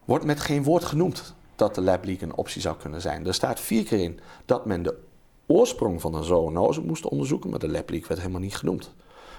[0.04, 3.26] wordt met geen woord genoemd dat de lab leak een optie zou kunnen zijn.
[3.26, 4.98] Er staat vier keer in dat men de
[5.46, 8.90] oorsprong van een zoonose moest onderzoeken, maar de lab leak werd helemaal niet genoemd.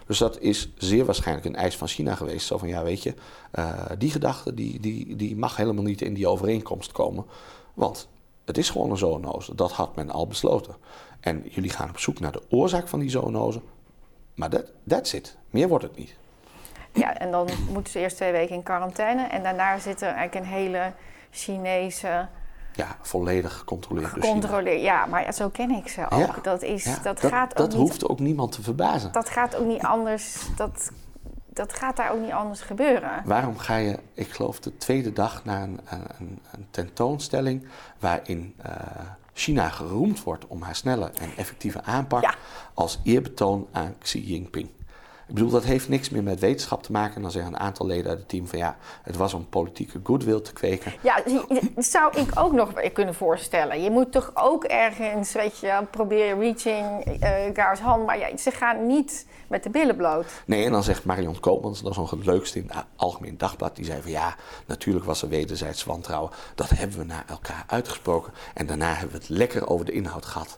[0.08, 2.48] Dus dat is zeer waarschijnlijk een eis van China geweest.
[2.48, 3.14] Zo van ja, weet je,
[3.52, 7.26] eh, die gedachte die, die, die mag helemaal niet in die overeenkomst komen.
[7.74, 8.08] Want
[8.46, 9.56] het is gewoon een zoonose.
[9.56, 10.76] Dat had men al besloten.
[11.20, 13.62] En jullie gaan op zoek naar de oorzaak van die zoonose.
[14.40, 15.38] Maar dat that's it.
[15.50, 16.16] Meer wordt het niet.
[16.94, 19.24] Ja, en dan moeten ze eerst twee weken in quarantaine.
[19.24, 20.92] En daarna zit er eigenlijk een hele
[21.32, 22.28] Chinese
[22.74, 24.80] Ja, volledig gecontroleerd controleer.
[24.80, 26.20] Ja, maar ja, zo ken ik ze ook.
[26.20, 27.78] Ja, Dat, is, Ja, dat, gaat ook dat niet.
[27.78, 29.12] hoeft ook niemand te verbazen.
[29.12, 30.38] Dat gaat ook niet anders.
[30.56, 30.92] Dat,
[31.48, 33.22] dat gaat daar ook niet anders gebeuren.
[33.26, 35.80] Waarom ga je, ik geloof, de tweede dag naar een,
[36.18, 37.68] een, een tentoonstelling
[38.00, 38.72] waarin eh,
[39.40, 42.36] China geroemd wordt om haar snelle en effectieve aanpak Ja.
[42.74, 44.70] als eerbetoon aan Xi Jinping?
[45.30, 47.16] Ik bedoel, dat heeft niks meer met wetenschap te maken.
[47.16, 50.00] En dan zeggen een aantal leden uit het team van ja, het was om politieke
[50.04, 50.94] goodwill te kweken.
[51.02, 51.22] Ja,
[51.76, 53.82] dat zou ik ook nog kunnen voorstellen.
[53.82, 57.06] Je moet toch ook ergens, weet je, proberen reaching
[57.56, 58.06] uh, hand.
[58.06, 60.26] Maar ja, ze gaan niet met de billen bloot.
[60.46, 63.76] Nee, en dan zegt Marion Koopmans, dat is nog het leukste in het Algemeen Dagblad.
[63.76, 66.32] Die zei van ja, natuurlijk was er wederzijds wantrouwen.
[66.56, 68.34] Dat hebben we naar elkaar uitgesproken.
[68.54, 70.58] En daarna hebben we het lekker over de inhoud gehad.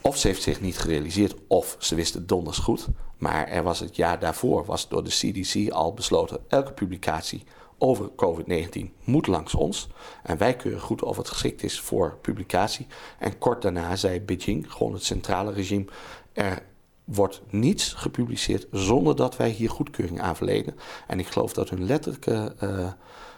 [0.00, 2.88] Of ze heeft zich niet gerealiseerd, of ze wist het donders goed.
[3.18, 7.42] Maar er was het jaar daarvoor, was door de CDC al besloten, elke publicatie
[7.78, 9.88] over COVID-19 moet langs ons.
[10.22, 12.86] En wij keuren goed of het geschikt is voor publicatie.
[13.18, 15.84] En kort daarna zei Beijing, gewoon het centrale regime,
[16.32, 16.62] er
[17.04, 20.76] wordt niets gepubliceerd zonder dat wij hier goedkeuring aan verlenen.
[21.06, 22.92] En ik geloof dat hun letterlijke uh,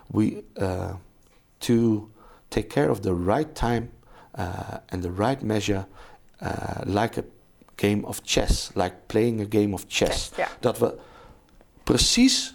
[0.07, 0.95] we uh,
[1.59, 2.11] to
[2.49, 3.89] take care of the right time
[4.39, 4.49] uh,
[4.89, 5.87] and the right measure
[6.43, 6.49] uh,
[6.85, 7.25] like a
[7.77, 10.31] game of chess, like playing a game of chess.
[10.61, 10.95] Dat we
[11.83, 12.55] precies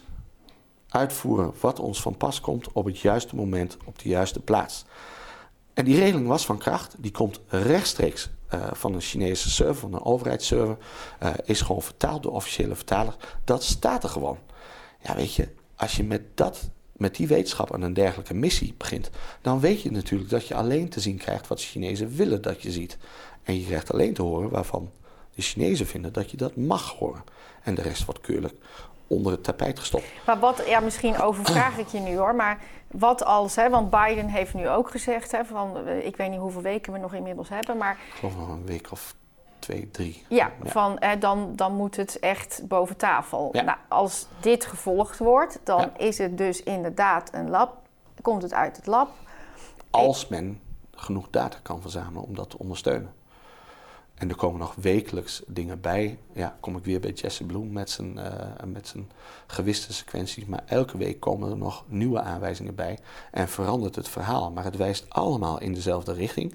[0.88, 4.84] uitvoeren wat ons van pas komt op het juiste moment, op de juiste plaats.
[5.74, 9.94] En die regeling was van kracht, die komt rechtstreeks uh, van een Chinese server, van
[9.94, 10.76] een overheidsserver,
[11.22, 13.16] uh, is gewoon vertaald door officiële vertalers.
[13.44, 14.38] Dat staat er gewoon.
[15.02, 19.10] Ja, weet je, als je met dat met die wetenschap aan een dergelijke missie begint,
[19.42, 22.62] dan weet je natuurlijk dat je alleen te zien krijgt wat de Chinezen willen dat
[22.62, 22.98] je ziet.
[23.48, 24.90] En je krijgt alleen te horen waarvan
[25.34, 27.24] de Chinezen vinden dat je dat mag horen.
[27.62, 28.52] En de rest wordt keurig
[29.06, 30.04] onder het tapijt gestopt.
[30.26, 34.28] Maar wat, ja, misschien overvraag ik je nu hoor, maar wat als, hè, want Biden
[34.28, 37.48] heeft nu ook gezegd, hè, van, eh, ik weet niet hoeveel weken we nog inmiddels
[37.48, 37.98] hebben, maar...
[38.08, 39.14] Ik geloof nog een week of
[39.58, 40.24] twee, drie.
[40.28, 43.48] Ja, Van, hè, dan, dan moet het echt boven tafel.
[43.52, 47.76] Nou, als dit gevolgd wordt, dan is het dus inderdaad een lab,
[48.22, 49.10] komt het uit het lab.
[49.90, 50.60] Als men
[50.94, 53.16] genoeg data kan verzamelen om dat te ondersteunen.
[54.18, 56.18] En er komen nog wekelijks dingen bij.
[56.32, 58.24] Ja, kom ik weer bij Jesse Bloem met zijn, uh,
[58.64, 59.10] met zijn
[59.46, 60.44] gewiste sequenties.
[60.44, 62.98] Maar elke week komen er nog nieuwe aanwijzingen bij.
[63.30, 64.50] En verandert het verhaal.
[64.50, 66.54] Maar het wijst allemaal in dezelfde richting.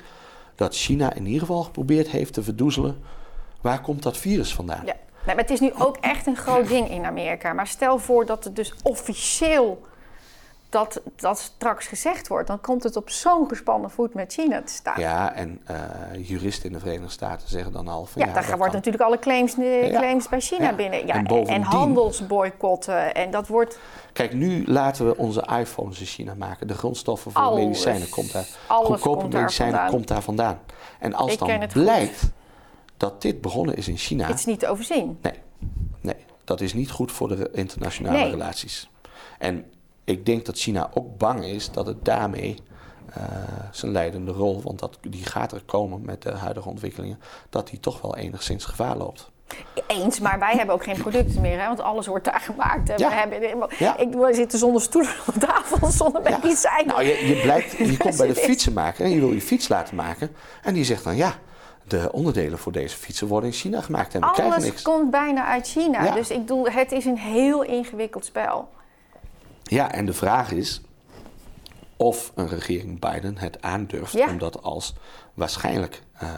[0.55, 2.97] Dat China in ieder geval geprobeerd heeft te verdoezelen.
[3.61, 4.86] Waar komt dat virus vandaan?
[4.86, 4.95] Ja,
[5.26, 7.53] maar het is nu ook echt een groot ding in Amerika.
[7.53, 9.82] Maar stel voor dat het dus officieel
[10.74, 14.74] dat dat straks gezegd wordt, dan komt het op zo'n gespannen voet met China te
[14.74, 15.00] staan.
[15.00, 18.22] Ja, en uh, juristen in de Verenigde Staten zeggen dan al van...
[18.22, 19.54] Ja, ja daar wordt natuurlijk alle claims,
[19.90, 21.08] claims bij China binnen.
[21.08, 23.14] Ja, en, bovendien, en handelsboycotten.
[23.16, 23.80] En dat wordt...
[24.14, 26.68] Kijk, nu laten we onze iPhones in China maken.
[26.68, 28.48] De grondstoffen voor alles, medicijnen komt daar.
[28.68, 30.60] Goedkope komt medicijnen daar komt daar vandaan.
[31.00, 32.32] En als dan blijkt
[32.98, 34.28] dat dit begonnen is in China...
[34.28, 35.18] Het is niet te overzien.
[35.22, 35.40] Nee,
[36.02, 38.90] nee dat is niet goed voor de internationale relaties.
[39.40, 39.66] En
[40.04, 42.58] ik denk dat China ook bang is dat het daarmee
[43.18, 43.24] uh,
[43.72, 47.80] zijn leidende rol, want dat, die gaat er komen met de huidige ontwikkelingen, dat die
[47.80, 49.32] toch wel enigszins gevaar loopt.
[49.88, 52.88] Eens, maar wij hebben ook geen producten meer, hè, want alles wordt daar gemaakt.
[52.88, 53.10] Ja.
[53.10, 53.97] We, hebben, ja.
[53.97, 56.88] ik, we zitten zonder stoelen op tafel, zonder medicijnen.
[56.88, 59.95] Nou, je, je, blijkt, je komt bij de fietsenmaker en je wil je fiets laten
[59.95, 60.36] maken.
[60.64, 61.36] En die zegt dan ja,
[61.88, 64.82] de onderdelen voor deze fietsen worden in China gemaakt en we Alles krijgen niks.
[64.82, 66.12] komt bijna uit China.
[66.12, 68.70] Dus ik bedoel, het is een heel ingewikkeld spel.
[69.64, 70.82] Ja, en de vraag is
[71.97, 74.93] of een regering Biden het aandurft om dat als
[75.34, 76.03] waarschijnlijk.
[76.24, 76.30] Uh,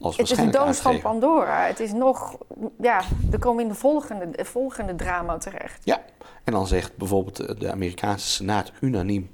[0.00, 1.66] als het is een doos van Pandora.
[1.66, 2.38] Het is nog,
[2.80, 5.84] ja, we komen in de volgende, volgende drama terecht.
[5.84, 6.04] Ja,
[6.44, 9.30] en dan zegt bijvoorbeeld de Amerikaanse Senaat unaniem,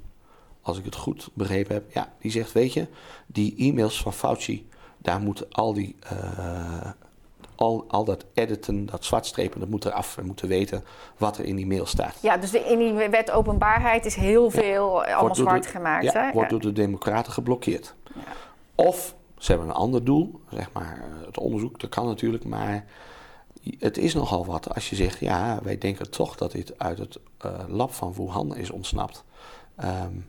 [0.63, 2.87] als ik het goed begrepen heb, ja, die zegt: Weet je,
[3.27, 4.69] die e-mails van Fauci,
[4.99, 6.91] daar moeten al die uh,
[7.57, 10.15] al, al dat editen, dat zwartstrepen, dat moet eraf.
[10.15, 10.85] We moeten weten
[11.17, 12.15] wat er in die mail staat.
[12.21, 16.05] Ja, dus de, in die wet openbaarheid is heel veel allemaal zwart gemaakt.
[16.05, 16.33] Ja, hè?
[16.33, 17.95] wordt door de democraten geblokkeerd.
[18.75, 22.85] Of ze hebben een ander doel, zeg maar het onderzoek, dat kan natuurlijk, maar
[23.79, 27.19] het is nogal wat als je zegt, ja, wij denken toch dat dit uit het
[27.47, 29.25] uh, lab van Wuhan is ontsnapt.
[29.85, 30.27] Um,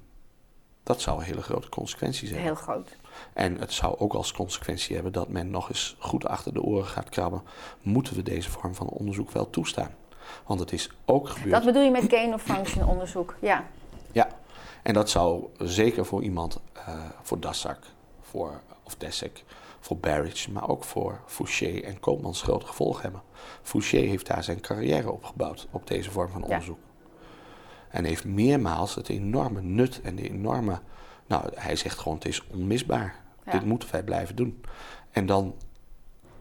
[0.84, 2.48] dat zou een hele grote consequenties hebben.
[2.48, 2.90] Heel groot.
[3.34, 6.88] En het zou ook als consequentie hebben dat men nog eens goed achter de oren
[6.88, 7.42] gaat krabben.
[7.82, 9.96] Moeten we deze vorm van onderzoek wel toestaan?
[10.46, 11.52] Want het is ook gebeurd.
[11.52, 13.66] Dat bedoel je met gain of function onderzoek, ja.
[14.12, 14.28] Ja,
[14.84, 17.80] en dat zou zeker voor iemand, uh, voor Dassak,
[18.22, 19.44] voor, of Dessek,
[19.80, 23.22] voor Barrage, maar ook voor Fouché en Koopmans grote gevolgen hebben.
[23.62, 26.80] Fouché heeft daar zijn carrière opgebouwd op deze vorm van onderzoek.
[27.90, 30.80] En heeft meermaals het enorme nut en de enorme.
[31.28, 33.16] Nou, hij zegt gewoon: het is onmisbaar.
[33.52, 34.62] Dit moeten wij blijven doen.
[35.12, 35.56] En dan,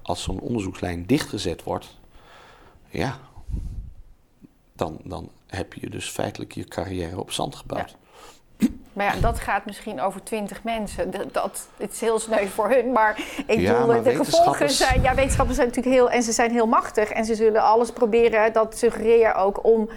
[0.03, 1.99] als zo'n onderzoekslijn dichtgezet wordt,
[2.89, 3.19] ja,
[4.73, 7.97] dan, dan heb je dus feitelijk je carrière op zand gebouwd.
[8.93, 11.11] Maar ja, dat gaat misschien over twintig mensen.
[11.11, 12.93] Dat, dat, het is heel sneu voor hun.
[12.93, 15.03] Maar ik Ja, bedoel, maar de gevolgen zijn...
[15.03, 16.11] Ja, wetenschappers zijn natuurlijk heel...
[16.11, 17.11] En ze zijn heel machtig.
[17.11, 19.89] En ze zullen alles proberen, dat suggereer ook, om,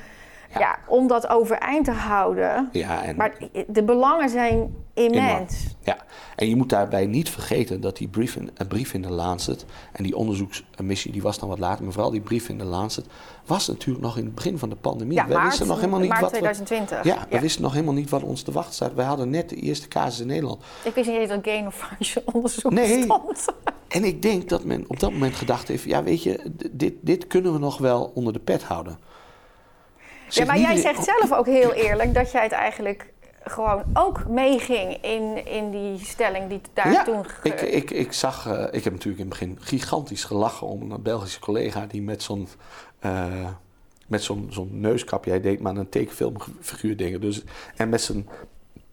[0.59, 0.77] ja.
[0.87, 2.69] om dat overeind te houden.
[2.71, 3.37] Ja, en, Maar
[3.67, 5.75] de belangen zijn immens.
[5.81, 5.97] ja.
[6.35, 9.65] en je moet daarbij niet vergeten dat die brief in, een brief in de Lancet
[9.91, 13.05] en die onderzoeksmissie, die was dan wat later, maar vooral die brief in de Lancet,
[13.45, 15.13] was natuurlijk nog in het begin van de pandemie.
[15.15, 17.03] Ja, maart, wisten nog helemaal niet maart wat we- 2020.
[17.03, 18.93] ja, we wisten nog helemaal niet wat ons te wachten staat.
[18.93, 20.63] Wij hadden net de eerste casus in Nederland.
[20.83, 23.03] Ik wist niet eens dat gain of function onderzoek Nee.
[23.03, 23.45] stond.
[23.89, 26.39] En ik denk dat men op dat moment gedacht heeft: ja, weet je,
[26.71, 28.99] dit, dit kunnen we nog wel onder de pet houden.
[30.29, 33.11] Ja, maar jij zegt zelf ook heel eerlijk dat jij het eigenlijk
[33.43, 37.25] gewoon ook meeging in, in die stelling die daar ja, toen...
[37.25, 40.91] ge- ik, ik, ik zag, eh, ik heb natuurlijk in het begin gigantisch gelachen om
[40.91, 42.47] een Belgische collega die met zo'n
[42.99, 43.47] eh,
[44.07, 47.43] met zo'n zo'n neuskapje, hij deed maar een tekenfilmfiguur dingen, dus,
[47.75, 48.29] en met zijn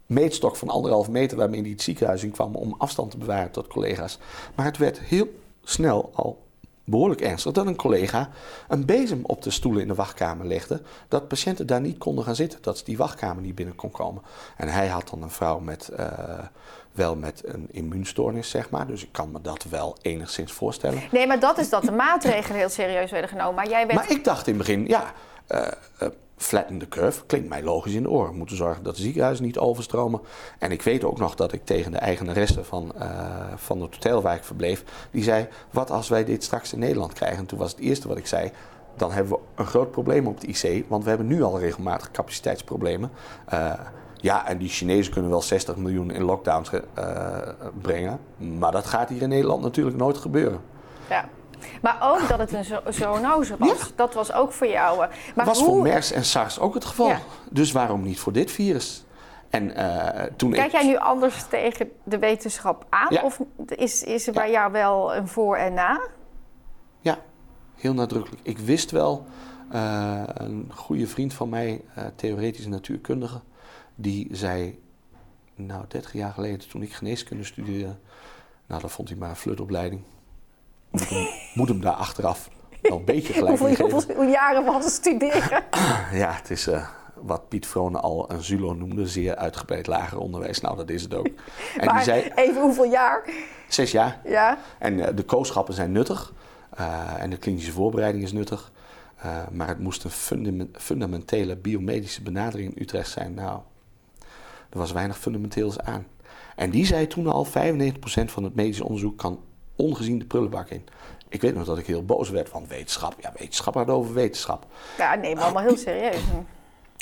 [0.07, 3.67] meetstok van anderhalf meter waarmee hij het ziekenhuis in kwam om afstand te bewaren tot
[3.67, 4.19] collega's.
[4.55, 5.29] Maar het werd heel
[5.65, 6.46] snel al
[6.87, 8.29] behoorlijk ernstig dat een collega
[8.69, 12.35] een bezem op de stoelen in de wachtkamer legde, dat patiënten daar niet konden gaan
[12.35, 14.23] zitten, dat ze die wachtkamer niet binnen kon komen.
[14.57, 16.39] En hij had dan een vrouw met, eh,
[16.93, 21.03] wel met een immuunstoornis, zeg maar, dus ik kan me dat wel enigszins voorstellen.
[21.11, 23.55] Nee, maar dat is dat de maatregelen heel serieus werden genomen.
[23.55, 23.99] Maar jij bent...
[23.99, 25.13] Maar ik dacht in het begin, ja,
[25.47, 25.67] eh
[25.99, 28.31] eh, flatten the curve klinkt mij logisch in de oren.
[28.31, 30.21] We moeten zorgen dat de ziekenhuizen niet overstromen.
[30.59, 33.09] En ik weet ook nog dat ik tegen de eigenaresse van, eh,
[33.57, 37.13] van het hotel waar ik verbleef, die zei, wat als wij dit straks in Nederland
[37.13, 37.39] krijgen?
[37.39, 38.51] En toen was het eerste wat ik zei,
[38.97, 42.11] dan hebben we een groot probleem op de IC, want we hebben nu al regelmatig
[42.11, 43.11] capaciteitsproblemen.
[43.47, 43.73] Eh,
[44.15, 47.39] ja, en die Chinezen kunnen wel 60 miljoen in lockdowns eh,
[47.83, 50.61] brengen, maar dat gaat hier in Nederland natuurlijk nooit gebeuren.
[51.09, 51.29] Ja.
[51.83, 53.69] Maar ook dat het een zo zoonose was.
[53.69, 53.87] Ja.
[53.97, 55.03] Dat was ook voor jou.
[55.05, 55.67] eh, Maar was hoe...
[55.67, 57.09] voor MERS en SARS ook het geval.
[57.09, 57.21] Ja.
[57.51, 59.05] Dus waarom niet voor dit virus?
[59.51, 60.73] En eh, toen Kijk ik...
[60.73, 63.07] jij nu anders tegen de wetenschap aan?
[63.11, 63.23] Ja.
[63.23, 66.01] Of is, is er bij jou wel een voor en na?
[67.01, 67.19] Ja,
[67.75, 68.43] heel nadrukkelijk.
[68.43, 69.27] Ik wist wel,
[69.71, 71.81] eh, een goede vriend van mij,
[72.17, 73.41] theoretische natuurkundige,
[73.95, 74.83] die zei,
[75.55, 77.97] nou 30 jaar geleden toen ik geneeskunde studeerde,
[78.67, 80.03] nou dat vond hij maar een flutopleiding.
[80.97, 82.49] Moet hem, moet hem daar achteraf
[82.83, 85.65] wel een beetje gelijk Hoeveel, hoeveel jaren was het studeren?
[86.23, 90.61] Ja, het is eh, wat Piet Vrone al een ZULO noemde, zeer uitgebreid lager onderwijs.
[90.61, 91.27] Nou, dat is het ook.
[91.77, 93.25] En maar die zei, even hoeveel jaar?
[93.69, 94.21] zes jaar.
[94.25, 94.59] Ja.
[94.79, 96.33] En eh, de kooschappen zijn nuttig
[96.71, 98.73] eh, en de klinische voorbereiding is nuttig.
[99.51, 103.35] Maar het moest een fundament- fundamentele biomedische benadering in Utrecht zijn.
[103.35, 103.61] Nou,
[104.71, 106.07] er was weinig fundamenteels aan.
[106.57, 107.51] En die zei toen al, 95%
[108.25, 109.41] van het medisch onderzoek kan
[109.77, 110.85] ongezien de prullenbak in.
[111.29, 113.15] Ik weet nog dat ik heel boos werd van wetenschap.
[113.21, 114.67] Ja, wetenschap gaat over wetenschap.
[114.99, 116.21] Ja, neem allemaal heel serieus.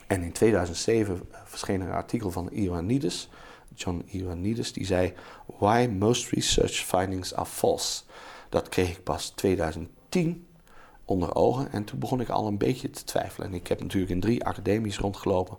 [0.06, 3.28] En in 2007 verscheen er een artikel van Ioannidis,
[3.74, 5.12] John Ioannidis, die zei:
[5.58, 8.02] Why most research findings are false.
[8.48, 10.46] Dat kreeg ik pas 2010
[11.04, 13.48] onder ogen en toen begon ik al een beetje te twijfelen.
[13.48, 15.56] En ik heb natuurlijk in drie academies rondgelopen.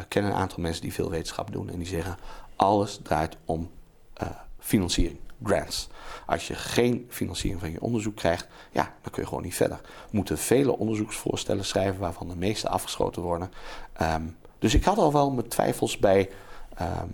[0.00, 2.16] Ik ken een aantal mensen die veel wetenschap doen en die zeggen:
[2.56, 3.70] alles draait om
[4.14, 5.88] eh, financiering, grants.
[6.26, 9.80] Als je geen financiering van je onderzoek krijgt, ja, dan kun je gewoon niet verder.
[9.82, 13.52] We moeten vele onderzoeksvoorstellen schrijven, waarvan de meeste afgeschoten worden.
[13.92, 14.22] Ehm,
[14.58, 16.30] dus ik had al wel mijn twijfels bij
[16.74, 17.06] ehm,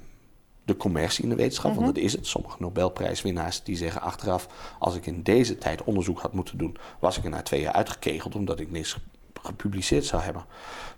[0.65, 2.27] de commercie in de wetenschap, want dat is het.
[2.27, 4.49] Sommige Nobelprijswinnaars die zeggen achteraf,
[4.79, 7.73] als ik in deze tijd onderzoek had moeten doen, was ik er na twee jaar
[7.73, 8.99] uitgekegeld omdat ik niks
[9.43, 10.45] gepubliceerd zou hebben.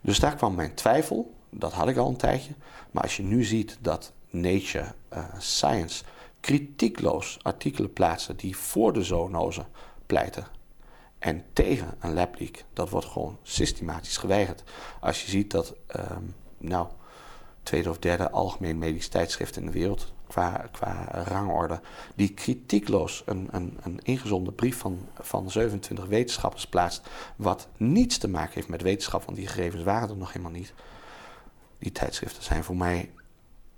[0.01, 2.53] Dus daar kwam mijn twijfel, dat had ik al een tijdje.
[2.91, 6.05] Maar als je nu ziet dat Nature eh, Science
[6.41, 9.65] kritiekloos artikelen plaatsen die voor de zoonose
[10.07, 10.47] pleiten
[11.19, 14.63] en tegen een lableak, dat wordt gewoon systematisch geweigerd.
[15.01, 16.23] Als je ziet dat, ehm,
[16.59, 16.89] nou,
[17.63, 21.81] tweede of derde algemeen medisch tijdschrift in de wereld qua, qua rangorde,
[22.15, 28.29] die kritiekloos een, een, een ingezonden brief van, van 27 wetenschappers plaatst, wat niets te
[28.29, 30.75] maken heeft met wetenschap, want die gegevens waren er nog helemaal niet.
[31.79, 33.11] Die tijdschriften zijn voor mij,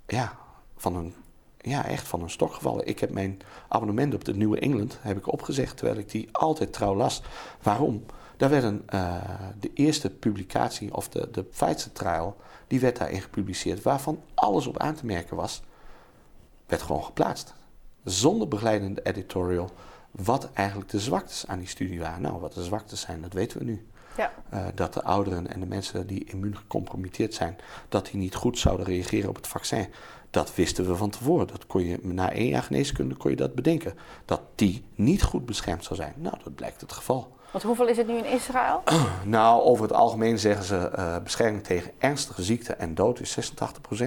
[0.07, 0.37] ja,
[0.75, 1.13] van een,
[1.61, 2.87] ja, echt van een stok gevallen.
[2.87, 6.73] Ik heb mijn abonnement op de Nieuwe England heb ik opgezegd, terwijl ik die altijd
[6.73, 7.21] trouw las.
[7.61, 8.05] Waarom?
[8.37, 9.15] Daar werd een, eh,
[9.59, 12.37] de eerste publicatie, of de, de Pfizer trial,
[12.67, 15.61] die werd daarin gepubliceerd, waarvan alles op aan te merken was,
[16.67, 17.53] werd gewoon geplaatst.
[18.03, 19.69] Zonder begeleidende editorial,
[20.11, 22.21] wat eigenlijk de zwaktes aan die studie waren.
[22.21, 23.87] Nou, wat de zwaktes zijn, dat weten we nu.
[24.17, 24.31] Ja.
[24.53, 27.57] Uh, dat de ouderen en de mensen die immuun gecompromitteerd zijn,
[27.89, 29.87] dat die niet goed zouden reageren op het vaccin.
[30.31, 31.47] Dat wisten we van tevoren.
[31.47, 33.93] Dat kon je, na één jaar geneeskunde kon je dat bedenken.
[34.25, 36.13] Dat die niet goed beschermd zou zijn.
[36.17, 37.31] Nou, dat blijkt het geval.
[37.51, 38.83] Want hoeveel is het nu in Israël?
[39.25, 43.53] nou, over het algemeen zeggen ze uh, bescherming tegen ernstige ziekte en dood is
[43.89, 44.03] 86%.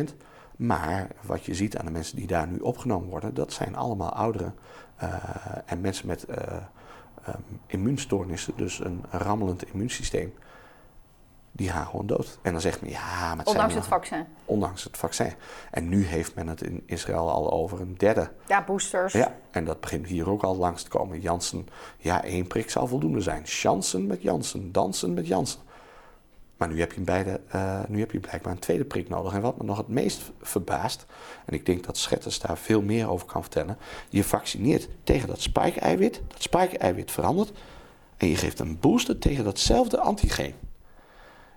[0.56, 4.12] Maar wat je ziet aan de mensen die daar nu opgenomen worden, dat zijn allemaal
[4.12, 4.54] ouderen
[5.02, 5.14] uh,
[5.66, 6.36] en mensen met uh,
[7.28, 10.34] um, immuunstoornissen, dus een rammelend immuunsysteem.
[11.56, 12.38] Die gaan gewoon dood.
[12.42, 14.26] En dan zegt men ja, maar Ondanks zijn het vaccin.
[14.44, 15.32] Ondanks het vaccin.
[15.70, 18.30] En nu heeft men het in Israël al over een derde.
[18.46, 19.12] Ja, boosters.
[19.12, 21.20] Ja, en dat begint hier ook al langs te komen.
[21.20, 23.42] Janssen, ja, één prik zal voldoende zijn.
[23.42, 25.60] Janssen met Janssen, dansen met Janssen.
[26.56, 29.32] Maar nu heb je, beide, uh, nu heb je blijkbaar een tweede prik nodig.
[29.32, 31.06] En wat me nog het meest verbaast,
[31.44, 33.78] en ik denk dat Schetters daar veel meer over kan vertellen.
[34.08, 37.52] Je vaccineert tegen dat spike-eiwit, dat spike-eiwit verandert.
[38.16, 40.54] En je geeft een booster tegen datzelfde antigeen.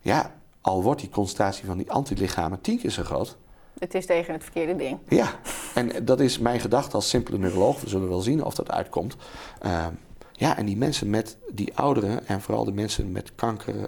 [0.07, 0.31] Ja,
[0.61, 3.37] al wordt die concentratie van die antilichamen tien keer zo groot.
[3.79, 4.99] Het is tegen het verkeerde ding.
[5.07, 5.39] Ja,
[5.73, 7.81] en dat is mijn gedachte als simpele neuroloog.
[7.81, 9.15] We zullen wel zien of dat uitkomt.
[9.65, 9.87] Uh,
[10.31, 13.83] ja, en die mensen met die ouderen en vooral de mensen met kanker, uh,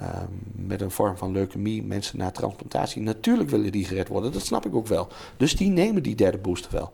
[0.00, 0.06] uh,
[0.52, 4.32] met een vorm van leukemie, mensen na transplantatie, natuurlijk willen die gered worden.
[4.32, 5.08] Dat snap ik ook wel.
[5.36, 6.92] Dus die nemen die derde booster wel.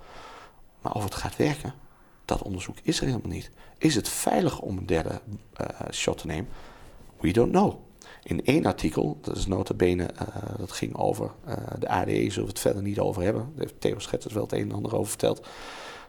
[0.82, 1.74] Maar of het gaat werken,
[2.24, 3.50] dat onderzoek is er helemaal niet.
[3.78, 5.20] Is het veilig om een derde
[5.60, 6.48] uh, shot te nemen?
[7.20, 7.84] We don't know.
[8.26, 10.10] In één artikel, dat is nota bene,
[10.58, 11.30] dat ging over
[11.78, 13.42] de ADE, zullen we het verder niet over hebben.
[13.42, 15.46] Daar heeft Theo Schetters wel het een en ander over verteld.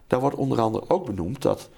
[0.08, 1.70] Daar wordt onder andere ook benoemd dat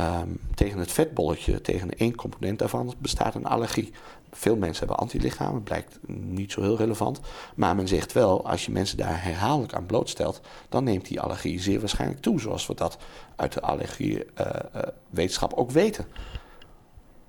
[0.00, 3.92] Um, tegen het vetbolletje, tegen één component daarvan, bestaat een allergie.
[4.30, 7.20] Veel mensen hebben antilichamen, blijkt niet zo heel relevant.
[7.54, 11.60] Maar men zegt wel, als je mensen daar herhaaldelijk aan blootstelt, dan neemt die allergie
[11.60, 12.98] zeer waarschijnlijk toe, zoals we dat
[13.36, 16.06] uit de allergiewetenschap uh, uh, ook weten.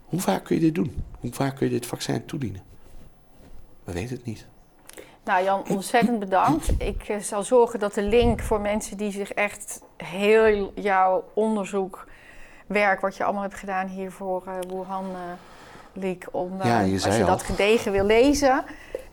[0.10, 1.04] Hoe vaak kun je dit doen?
[1.20, 2.62] Hoe vaak kun je dit vaccin toedienen?
[3.84, 4.46] We weten het niet.
[5.24, 6.72] Nou Jan, ontzettend bedankt.
[6.78, 12.08] Ik uh, zal zorgen dat de link voor mensen die zich echt heel jouw onderzoek
[12.68, 15.18] werk wat je allemaal hebt gedaan hier voor uh, Wuhan uh,
[15.94, 16.28] Leak.
[16.32, 17.28] Om, ja, je als je al.
[17.28, 18.64] dat gedegen wil lezen.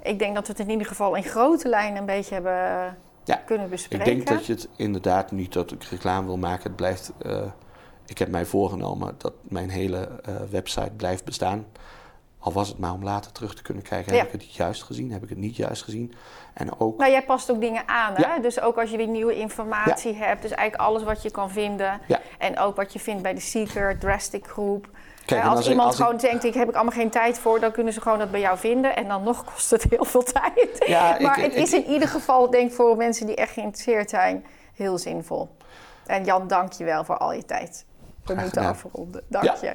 [0.02, 3.36] Ik denk dat we het in ieder geval in grote lijnen een beetje hebben ja,
[3.36, 4.06] kunnen bespreken.
[4.06, 6.62] Ik denk dat je het inderdaad niet dat ik reclame wil maken.
[6.62, 7.12] Het blijft.
[8.06, 10.08] Ik heb mij voorgenomen dat mijn hele
[10.50, 11.66] website blijft bestaan.
[12.38, 14.12] Al was het maar om later terug te kunnen kijken.
[14.14, 14.18] Ja.
[14.18, 15.12] Heb ik het juist gezien?
[15.12, 16.14] Heb ik het niet juist gezien?
[16.54, 16.98] En ook...
[16.98, 18.14] Nou, jij past ook dingen aan.
[18.16, 18.34] Ja.
[18.34, 18.40] Hè?
[18.40, 20.42] Dus ook als je weer nieuwe informatie hebt.
[20.42, 22.00] Dus eigenlijk alles wat je kan vinden.
[22.38, 24.88] En ook wat je vindt bij de Seeker, Drastic Groep.
[25.24, 27.60] Kijk, Eh, als, iemand als ik- gewoon denkt, ik heb ik allemaal geen tijd voor,
[27.60, 28.96] dan kunnen ze gewoon dat bij jou vinden.
[28.96, 30.84] En dan nog kost het heel veel tijd.
[30.86, 34.10] Ja, maar ik- het is in ieder geval, denk ik, voor mensen die echt geïnteresseerd
[34.10, 34.44] zijn,
[34.74, 35.48] heel zinvol.
[36.06, 37.84] En Jan, dank je wel voor al je tijd.
[38.26, 39.22] We moeten afronden.
[39.28, 39.74] Dank je.